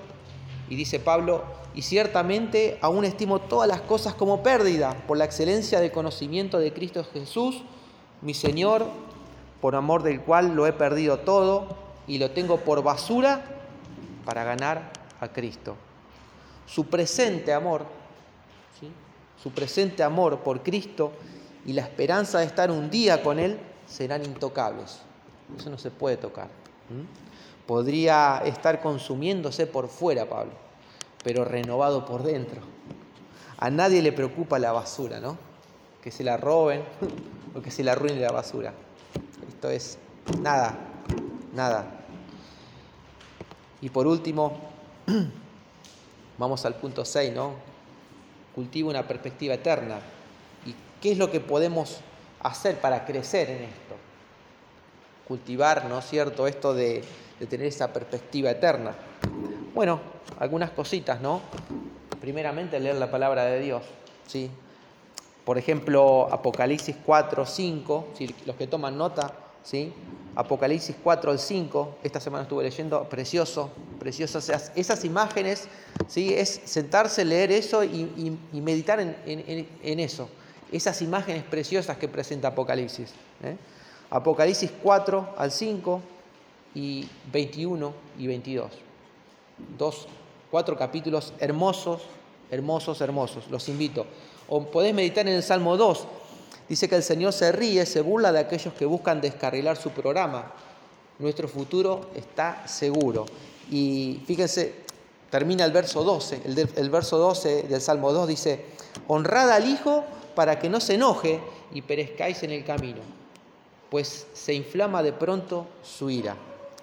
y 0.69 0.77
dice 0.77 1.01
Pablo, 1.01 1.45
y 1.75 1.83
ciertamente 1.83 2.79
aún 2.81 3.05
estimo 3.05 3.41
todas 3.41 3.69
las 3.69 3.81
cosas 3.81 4.15
como 4.15 4.43
pérdida 4.43 4.95
por 5.07 5.17
la 5.17 5.25
excelencia 5.25 5.81
del 5.81 5.93
conocimiento 5.93 6.59
de 6.59 6.73
Cristo 6.73 7.05
Jesús, 7.13 7.63
mi 8.21 8.35
Señor, 8.35 8.87
por 9.61 9.75
amor 9.75 10.03
del 10.03 10.21
cual 10.21 10.55
lo 10.55 10.67
he 10.67 10.73
perdido 10.73 11.19
todo 11.21 11.77
y 12.07 12.19
lo 12.19 12.31
tengo 12.31 12.59
por 12.61 12.83
basura 12.83 13.45
para 14.25 14.45
ganar 14.45 14.93
a 15.21 15.29
Cristo. 15.29 15.77
Su 16.67 16.87
presente 16.87 17.53
amor, 17.53 17.87
su 19.43 19.51
presente 19.51 20.03
amor 20.03 20.39
por 20.39 20.63
Cristo 20.63 21.13
y 21.67 21.73
la 21.73 21.83
esperanza 21.83 22.39
de 22.39 22.47
estar 22.47 22.71
un 22.71 22.91
día 22.91 23.23
con 23.23 23.39
Él 23.39 23.59
serán 23.87 24.25
intocables. 24.25 25.01
Eso 25.57 25.69
no 25.71 25.79
se 25.79 25.91
puede 25.91 26.17
tocar 26.17 26.49
podría 27.67 28.43
estar 28.45 28.81
consumiéndose 28.81 29.67
por 29.67 29.89
fuera, 29.89 30.29
Pablo, 30.29 30.53
pero 31.23 31.45
renovado 31.45 32.05
por 32.05 32.23
dentro. 32.23 32.61
A 33.59 33.71
nadie 33.71 34.03
le 34.03 34.13
preocupa 34.13 34.59
la 34.59 34.73
basura, 34.73 35.21
¿no? 35.21 35.39
Que 36.03 36.11
se 36.11 36.25
la 36.25 36.37
roben 36.37 36.83
o 37.55 37.63
que 37.63 37.71
se 37.71 37.85
la 37.85 37.93
arruine 37.93 38.21
la 38.21 38.33
basura. 38.33 38.73
Esto 39.49 39.71
es 39.71 39.99
nada, 40.41 40.77
nada. 41.55 42.03
Y 43.81 43.89
por 43.91 44.07
último, 44.07 44.59
vamos 46.39 46.65
al 46.65 46.75
punto 46.75 47.05
6, 47.05 47.33
¿no? 47.33 47.55
Cultiva 48.55 48.91
una 48.91 49.07
perspectiva 49.07 49.55
eterna. 49.55 50.01
¿Y 50.67 50.75
qué 51.01 51.13
es 51.13 51.19
lo 51.19 51.31
que 51.31 51.41
podemos 51.41 52.01
hacer 52.41 52.81
para 52.81 53.05
crecer 53.05 53.51
en 53.51 53.63
esto? 53.65 54.02
Cultivar, 55.27 55.87
¿no 55.87 55.99
es 55.99 56.07
cierto?, 56.07 56.47
esto 56.47 56.75
de 56.75 57.03
de 57.43 57.49
tener 57.49 57.67
esa 57.67 57.93
perspectiva 57.93 58.53
eterna. 58.53 58.95
Bueno, 59.75 60.01
algunas 60.39 60.71
cositas, 60.71 61.21
¿no? 61.21 61.41
Primeramente 62.21 62.79
leer 62.79 62.95
la 62.95 63.11
palabra 63.11 63.47
de 63.47 63.59
Dios, 63.59 63.83
¿sí? 64.29 64.49
Por 65.45 65.59
ejemplo, 65.59 66.29
Apocalipsis 66.31 66.95
4, 67.05 67.45
5, 67.45 68.09
si 68.17 68.33
los 68.47 68.55
que 68.55 68.69
toman 68.69 68.97
nota, 68.97 69.35
¿sí? 69.65 69.93
Apocalipsis 70.37 70.95
4 71.03 71.33
al 71.33 71.41
5, 71.41 71.99
esta 72.05 72.21
semana 72.21 72.45
estuve 72.45 72.63
leyendo, 72.63 73.09
precioso, 73.09 73.73
precioso. 73.99 74.39
esas 74.77 75.05
imágenes, 75.05 75.67
¿sí? 76.07 76.33
Es 76.33 76.61
sentarse, 76.65 77.25
leer 77.25 77.51
eso 77.51 77.83
y, 77.83 78.39
meditar 78.53 79.01
en, 79.01 79.99
eso. 79.99 80.29
Esas 80.71 81.03
imágenes 81.03 81.43
preciosas 81.43 81.97
que 81.97 82.07
presenta 82.07 82.49
Apocalipsis. 82.49 83.11
¿eh? 83.43 83.57
Apocalipsis 84.13 84.71
4 84.83 85.35
al 85.37 85.51
5, 85.51 86.03
y 86.75 87.09
21 87.33 87.93
y 88.19 88.27
22. 88.27 88.71
Dos, 89.79 90.07
cuatro 90.51 90.77
capítulos 90.77 91.33
hermosos, 91.39 92.03
hermosos, 92.51 93.01
hermosos. 93.01 93.49
Los 93.51 93.69
invito. 93.69 94.07
O 94.49 94.65
podés 94.65 94.95
meditar 94.95 95.27
en 95.27 95.35
el 95.35 95.43
Salmo 95.43 95.77
2. 95.77 96.07
Dice 96.69 96.89
que 96.89 96.97
el 96.97 97.03
Señor 97.03 97.33
se 97.33 97.53
ríe, 97.53 97.85
se 97.87 98.01
burla 98.01 98.33
de 98.33 98.41
aquellos 98.41 98.73
que 98.75 98.87
buscan 98.87 99.21
descarrilar 99.21 99.77
su 99.77 99.91
programa. 99.91 100.53
Nuestro 101.19 101.49
futuro 101.49 102.11
está 102.15 102.67
seguro. 102.67 103.27
Y 103.71 104.23
fíjense, 104.27 104.75
termina 105.31 105.65
el 105.65 105.73
verso 105.73 106.03
12. 106.03 106.43
El, 106.45 106.69
el, 106.77 106.91
verso 106.91 107.19
12 107.19 107.65
del 107.65 107.81
Salmo 107.81 108.13
2 108.13 108.29
dice, 108.29 108.65
honrad 109.09 109.51
al 109.51 109.69
Hijo 109.69 110.05
para 110.35 110.59
que 110.59 110.69
no 110.69 110.81
se 110.81 110.95
enoje 110.95 111.41
y 111.73 111.83
perezcáis 111.83 112.43
en 112.43 112.51
el 112.51 112.65
camino, 112.65 113.01
pues 113.93 114.27
se 114.33 114.55
inflama 114.55 115.03
de 115.03 115.13
pronto 115.13 115.67
su 115.83 116.09
ira. 116.09 116.35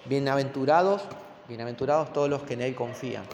Bienaventurados, 0.04 1.02
bienaventurados 1.48 2.12
todos 2.12 2.30
los 2.30 2.44
que 2.44 2.54
en 2.54 2.60
Él 2.60 2.76
confían. 2.76 3.24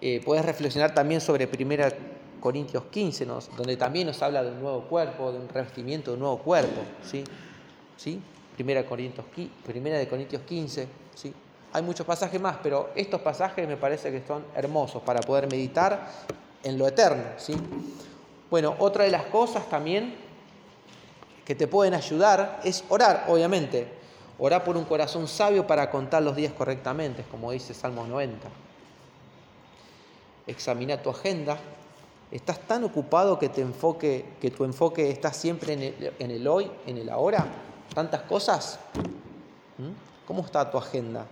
Eh, 0.00 0.20
puedes 0.24 0.44
reflexionar 0.44 0.92
también 0.92 1.20
sobre 1.20 1.46
1 1.46 1.84
Corintios 2.40 2.82
15, 2.90 3.26
donde 3.56 3.76
también 3.76 4.08
nos 4.08 4.20
habla 4.22 4.42
de 4.42 4.50
un 4.50 4.60
nuevo 4.60 4.88
cuerpo, 4.88 5.30
de 5.30 5.38
un 5.38 5.48
revestimiento 5.48 6.10
de 6.10 6.14
un 6.14 6.20
nuevo 6.22 6.38
cuerpo. 6.38 6.80
¿sí? 7.04 7.22
¿Sí? 7.96 8.20
Primera, 8.56 8.84
Corintios, 8.84 9.24
primera 9.64 10.04
Corintios 10.08 10.42
15. 10.42 10.88
¿sí? 11.14 11.32
Hay 11.72 11.82
muchos 11.84 12.04
pasajes 12.04 12.40
más, 12.40 12.56
pero 12.60 12.90
estos 12.96 13.20
pasajes 13.20 13.68
me 13.68 13.76
parece 13.76 14.10
que 14.10 14.26
son 14.26 14.44
hermosos 14.56 15.00
para 15.00 15.20
poder 15.20 15.48
meditar 15.48 16.08
en 16.64 16.76
lo 16.76 16.88
eterno. 16.88 17.22
¿sí? 17.36 17.54
Bueno, 18.50 18.74
otra 18.80 19.04
de 19.04 19.12
las 19.12 19.26
cosas 19.26 19.68
también 19.68 20.25
que 21.46 21.54
te 21.54 21.66
pueden 21.66 21.94
ayudar 21.94 22.60
es 22.62 22.84
orar, 22.90 23.24
obviamente. 23.28 23.88
Orar 24.38 24.64
por 24.64 24.76
un 24.76 24.84
corazón 24.84 25.26
sabio 25.26 25.66
para 25.66 25.90
contar 25.90 26.22
los 26.22 26.36
días 26.36 26.52
correctamente, 26.52 27.24
como 27.30 27.52
dice 27.52 27.72
Salmos 27.72 28.06
90 28.06 28.48
examina 30.46 31.02
tu 31.02 31.10
agenda. 31.10 31.58
¿Estás 32.30 32.60
tan 32.60 32.84
ocupado 32.84 33.38
que, 33.38 33.48
te 33.48 33.60
enfoque, 33.60 34.34
que 34.40 34.50
tu 34.50 34.64
enfoque 34.64 35.10
está 35.10 35.32
siempre 35.32 35.72
en 36.18 36.30
el, 36.30 36.48
hoy, 36.48 36.70
en 36.86 36.98
el 36.98 37.08
ahora? 37.08 37.46
¿Tantas 37.94 38.22
cosas? 38.22 38.80
¿Mm? 39.78 40.26
¿Cómo 40.26 40.42
está 40.42 40.68
tu 40.70 40.78
agenda? 40.78 41.24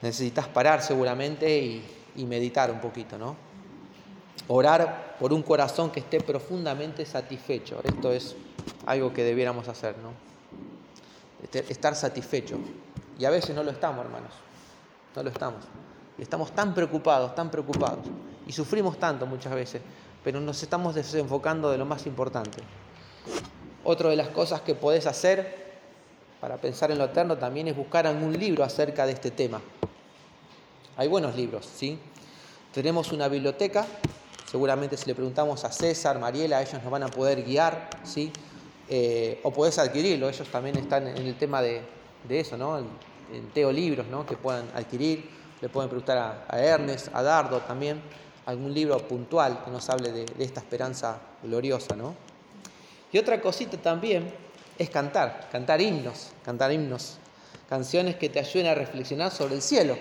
Necesitas 0.00 0.46
parar 0.46 0.80
seguramente 0.82 1.58
y, 1.58 1.84
y 2.16 2.24
meditar 2.24 2.70
un 2.70 2.80
poquito, 2.80 3.18
¿no? 3.18 3.34
Orar 4.46 5.05
por 5.18 5.32
un 5.32 5.42
corazón 5.42 5.90
que 5.90 6.00
esté 6.00 6.20
profundamente 6.20 7.04
satisfecho. 7.06 7.80
Esto 7.82 8.12
es 8.12 8.36
algo 8.86 9.12
que 9.12 9.24
debiéramos 9.24 9.68
hacer, 9.68 9.96
¿no? 9.98 10.10
Estar 11.52 11.94
satisfecho. 11.94 12.58
Y 13.18 13.24
a 13.24 13.30
veces 13.30 13.54
no 13.54 13.62
lo 13.62 13.70
estamos, 13.70 14.04
hermanos 14.04 14.32
no 15.16 15.22
lo 15.22 15.30
estamos. 15.30 15.64
estamos 16.18 16.52
tan 16.52 16.74
preocupados, 16.74 17.34
tan 17.34 17.50
preocupados. 17.50 18.06
Y 18.46 18.52
sufrimos 18.52 18.98
tanto 18.98 19.26
muchas 19.26 19.54
veces, 19.54 19.82
pero 20.22 20.40
nos 20.40 20.62
estamos 20.62 20.94
desenfocando 20.94 21.70
de 21.70 21.78
lo 21.78 21.86
más 21.86 22.06
importante. 22.06 22.62
Otra 23.82 24.10
de 24.10 24.16
las 24.16 24.28
cosas 24.28 24.60
que 24.60 24.74
podés 24.74 25.06
hacer 25.06 25.66
para 26.40 26.58
pensar 26.58 26.90
en 26.90 26.98
lo 26.98 27.04
eterno 27.04 27.36
también 27.38 27.68
es 27.68 27.76
buscar 27.76 28.06
algún 28.06 28.38
libro 28.38 28.62
acerca 28.62 29.06
de 29.06 29.12
este 29.12 29.30
tema. 29.30 29.60
Hay 30.96 31.08
buenos 31.08 31.34
libros, 31.34 31.66
¿sí? 31.66 31.98
Tenemos 32.72 33.12
una 33.12 33.28
biblioteca, 33.28 33.86
seguramente 34.50 34.96
si 34.96 35.06
le 35.06 35.14
preguntamos 35.14 35.64
a 35.64 35.72
César, 35.72 36.18
Mariela, 36.18 36.62
ellos 36.62 36.82
nos 36.82 36.90
van 36.90 37.02
a 37.02 37.08
poder 37.08 37.42
guiar, 37.42 37.90
¿sí? 38.04 38.32
Eh, 38.88 39.40
o 39.42 39.50
podés 39.50 39.78
adquirirlo, 39.78 40.28
ellos 40.28 40.48
también 40.48 40.76
están 40.76 41.06
en 41.08 41.18
el 41.18 41.36
tema 41.36 41.60
de, 41.60 41.82
de 42.28 42.40
eso, 42.40 42.56
¿no? 42.56 42.78
en 43.32 43.48
Teo 43.50 43.72
libros 43.72 44.06
¿no? 44.06 44.26
que 44.26 44.36
puedan 44.36 44.66
adquirir. 44.74 45.28
Le 45.60 45.68
pueden 45.68 45.88
preguntar 45.88 46.44
a, 46.48 46.58
Ernest, 46.60 47.08
a 47.14 47.22
Dardo 47.22 47.60
también, 47.60 48.00
algún 48.44 48.72
libro 48.74 48.98
puntual 49.08 49.64
que 49.64 49.70
nos 49.70 49.88
hable 49.88 50.12
de, 50.12 50.26
esta 50.38 50.60
esperanza 50.60 51.18
gloriosa. 51.42 51.96
¿no? 51.96 52.14
Y 53.12 53.18
otra 53.18 53.40
cosita 53.40 53.76
también 53.78 54.32
es 54.78 54.90
cantar, 54.90 55.48
cantar 55.50 55.80
himnos, 55.80 56.28
cantar 56.44 56.72
himnos, 56.72 57.16
canciones 57.68 58.16
que 58.16 58.28
te 58.28 58.38
ayuden 58.38 58.66
a 58.66 58.74
reflexionar 58.74 59.30
sobre 59.30 59.54
el 59.54 59.62
cielo. 59.62 59.96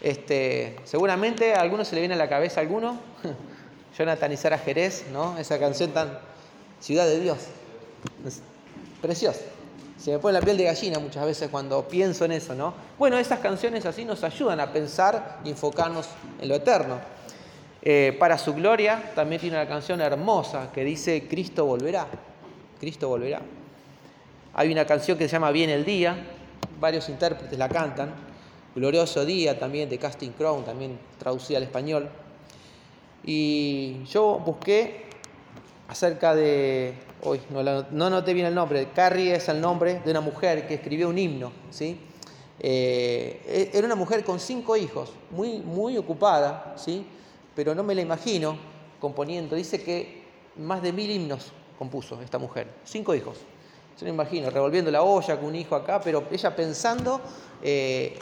Este, 0.00 0.76
seguramente 0.84 1.54
a 1.54 1.60
alguno 1.60 1.84
se 1.84 1.94
le 1.94 2.00
viene 2.00 2.14
a 2.14 2.18
la 2.18 2.28
cabeza 2.28 2.60
alguno, 2.60 2.98
Jonathan 3.96 4.32
y 4.32 4.36
Sara 4.36 4.58
Jerez, 4.58 5.04
¿no? 5.12 5.36
esa 5.38 5.58
canción 5.58 5.90
tan 5.90 6.18
Ciudad 6.82 7.06
de 7.06 7.20
Dios, 7.20 7.38
preciosa. 9.00 9.38
Se 9.96 10.10
me 10.10 10.18
pone 10.18 10.32
la 10.32 10.40
piel 10.40 10.56
de 10.56 10.64
gallina 10.64 10.98
muchas 10.98 11.24
veces 11.24 11.48
cuando 11.48 11.86
pienso 11.86 12.24
en 12.24 12.32
eso, 12.32 12.56
¿no? 12.56 12.74
Bueno, 12.98 13.18
esas 13.18 13.38
canciones 13.38 13.86
así 13.86 14.04
nos 14.04 14.24
ayudan 14.24 14.58
a 14.58 14.72
pensar 14.72 15.38
y 15.44 15.50
enfocarnos 15.50 16.08
en 16.40 16.48
lo 16.48 16.56
eterno. 16.56 16.98
Eh, 17.82 18.16
para 18.18 18.36
su 18.36 18.52
gloria 18.52 19.12
también 19.14 19.40
tiene 19.40 19.56
una 19.56 19.68
canción 19.68 20.00
hermosa 20.00 20.72
que 20.74 20.82
dice 20.82 21.28
Cristo 21.28 21.66
volverá. 21.66 22.08
Cristo 22.80 23.08
volverá. 23.08 23.40
Hay 24.54 24.72
una 24.72 24.84
canción 24.84 25.16
que 25.16 25.28
se 25.28 25.32
llama 25.34 25.52
Bien 25.52 25.70
el 25.70 25.84
Día, 25.84 26.16
varios 26.80 27.08
intérpretes 27.08 27.56
la 27.56 27.68
cantan. 27.68 28.12
Glorioso 28.74 29.24
Día 29.24 29.56
también 29.56 29.88
de 29.88 29.98
Casting 29.98 30.30
Crown, 30.30 30.64
también 30.64 30.98
traducida 31.16 31.58
al 31.58 31.62
español. 31.62 32.10
Y 33.24 34.04
yo 34.04 34.40
busqué 34.44 35.06
acerca 35.88 36.34
de 36.34 36.94
hoy 37.22 37.40
no, 37.50 37.62
no 37.62 38.10
noté 38.10 38.34
bien 38.34 38.46
el 38.46 38.54
nombre, 38.54 38.88
Carrie 38.94 39.34
es 39.34 39.48
el 39.48 39.60
nombre 39.60 40.00
de 40.04 40.10
una 40.10 40.20
mujer 40.20 40.66
que 40.66 40.74
escribió 40.74 41.08
un 41.08 41.18
himno, 41.18 41.52
¿sí? 41.70 42.00
Eh, 42.58 43.70
e, 43.72 43.76
era 43.76 43.86
una 43.86 43.96
mujer 43.96 44.24
con 44.24 44.38
cinco 44.38 44.76
hijos, 44.76 45.12
muy, 45.30 45.58
muy 45.58 45.98
ocupada, 45.98 46.74
¿sí? 46.76 47.04
pero 47.54 47.74
no 47.74 47.82
me 47.82 47.94
la 47.94 48.02
imagino 48.02 48.56
componiendo. 49.00 49.56
Dice 49.56 49.82
que 49.82 50.22
más 50.56 50.82
de 50.82 50.92
mil 50.92 51.10
himnos 51.10 51.52
compuso 51.78 52.20
esta 52.22 52.38
mujer, 52.38 52.68
cinco 52.84 53.14
hijos. 53.14 53.38
Yo 53.98 54.04
me 54.04 54.10
imagino, 54.10 54.48
revolviendo 54.50 54.90
la 54.90 55.02
olla 55.02 55.36
con 55.36 55.46
un 55.46 55.56
hijo 55.56 55.74
acá, 55.74 56.00
pero 56.00 56.24
ella 56.30 56.54
pensando 56.54 57.20
eh, 57.62 58.18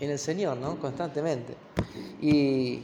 en 0.00 0.10
el 0.10 0.18
Señor, 0.18 0.56
¿no? 0.58 0.78
Constantemente. 0.78 1.54
Y 2.20 2.82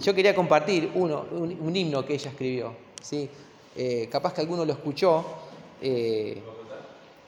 yo 0.00 0.14
quería 0.14 0.34
compartir 0.34 0.90
uno, 0.94 1.24
un, 1.30 1.76
himno 1.76 2.04
que 2.04 2.14
ella 2.14 2.30
escribió, 2.30 2.74
¿sí? 3.00 3.28
Eh, 3.76 4.08
capaz 4.10 4.32
que 4.32 4.40
alguno 4.40 4.64
lo 4.64 4.72
escuchó. 4.72 5.24
Eh, 5.80 6.40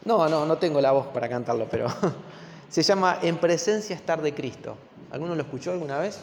no, 0.04 0.28
no, 0.28 0.46
no 0.46 0.58
tengo 0.58 0.80
la 0.80 0.92
voz 0.92 1.06
para 1.08 1.28
cantarlo, 1.28 1.66
pero 1.70 1.88
se 2.68 2.82
llama 2.82 3.20
En 3.22 3.38
presencia 3.38 3.94
estar 3.94 4.20
de 4.20 4.34
Cristo. 4.34 4.76
¿Alguno 5.10 5.34
lo 5.34 5.42
escuchó 5.42 5.70
alguna 5.70 5.98
vez? 5.98 6.20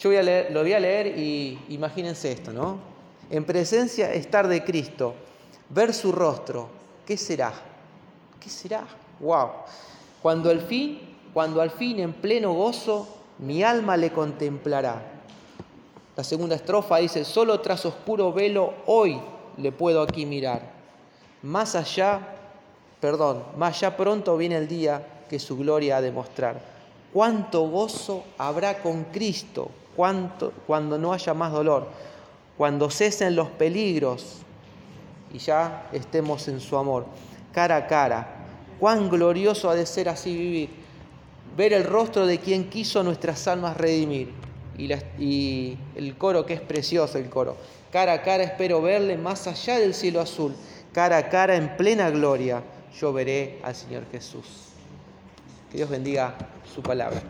Yo 0.00 0.10
voy 0.10 0.16
a 0.16 0.22
leer, 0.22 0.52
lo 0.52 0.62
voy 0.62 0.72
a 0.72 0.80
leer 0.80 1.18
y 1.18 1.58
imagínense 1.68 2.32
esto, 2.32 2.52
¿no? 2.52 2.78
En 3.30 3.44
presencia 3.44 4.12
estar 4.12 4.48
de 4.48 4.64
Cristo, 4.64 5.14
ver 5.68 5.94
su 5.94 6.10
rostro, 6.10 6.68
¿qué 7.06 7.16
será? 7.16 7.52
¿Qué 8.40 8.48
será? 8.48 8.84
¡Wow! 9.20 9.50
Cuando 10.22 10.50
al 10.50 10.62
fin, 10.62 11.00
cuando 11.32 11.60
al 11.60 11.70
fin 11.70 12.00
en 12.00 12.12
pleno 12.12 12.52
gozo 12.52 13.19
mi 13.40 13.62
alma 13.62 13.96
le 13.96 14.12
contemplará 14.12 15.20
la 16.20 16.24
segunda 16.24 16.54
estrofa 16.54 16.98
dice, 16.98 17.24
solo 17.24 17.60
tras 17.60 17.86
oscuro 17.86 18.30
velo 18.30 18.74
hoy 18.84 19.18
le 19.56 19.72
puedo 19.72 20.02
aquí 20.02 20.26
mirar. 20.26 20.60
Más 21.40 21.74
allá, 21.74 22.20
perdón, 23.00 23.42
más 23.56 23.76
allá 23.76 23.96
pronto 23.96 24.36
viene 24.36 24.56
el 24.56 24.68
día 24.68 25.24
que 25.30 25.38
su 25.38 25.56
gloria 25.56 25.96
ha 25.96 26.00
de 26.02 26.12
mostrar. 26.12 26.60
Cuánto 27.14 27.62
gozo 27.62 28.24
habrá 28.36 28.82
con 28.82 29.04
Cristo 29.04 29.70
cuánto, 29.96 30.52
cuando 30.66 30.98
no 30.98 31.12
haya 31.12 31.32
más 31.32 31.52
dolor, 31.52 31.88
cuando 32.58 32.90
cesen 32.90 33.34
los 33.34 33.48
peligros 33.48 34.40
y 35.32 35.38
ya 35.38 35.88
estemos 35.92 36.48
en 36.48 36.60
su 36.60 36.76
amor, 36.76 37.06
cara 37.52 37.76
a 37.76 37.86
cara. 37.86 38.36
Cuán 38.78 39.08
glorioso 39.08 39.70
ha 39.70 39.74
de 39.74 39.86
ser 39.86 40.08
así 40.10 40.36
vivir, 40.36 40.70
ver 41.56 41.72
el 41.72 41.84
rostro 41.84 42.26
de 42.26 42.38
quien 42.38 42.70
quiso 42.70 43.02
nuestras 43.02 43.46
almas 43.48 43.76
redimir 43.76 44.32
y, 45.18 45.76
el 45.94 46.16
coro 46.16 46.46
que 46.46 46.54
es 46.54 46.60
precioso 46.60 47.18
el 47.18 47.28
coro. 47.28 47.56
Cara 47.92 48.12
a 48.14 48.22
cara 48.22 48.44
espero 48.44 48.80
verle 48.80 49.16
más 49.16 49.46
allá 49.46 49.78
del 49.78 49.94
cielo 49.94 50.20
azul, 50.20 50.54
cara 50.92 51.18
a 51.18 51.28
cara 51.28 51.56
en 51.56 51.76
plena 51.76 52.10
gloria, 52.10 52.62
yo 52.98 53.12
veré 53.12 53.58
al 53.62 53.74
Señor 53.74 54.04
Jesús. 54.10 54.46
Que 55.70 55.78
Dios 55.78 55.90
bendiga 55.90 56.34
su 56.72 56.82
palabra. 56.82 57.20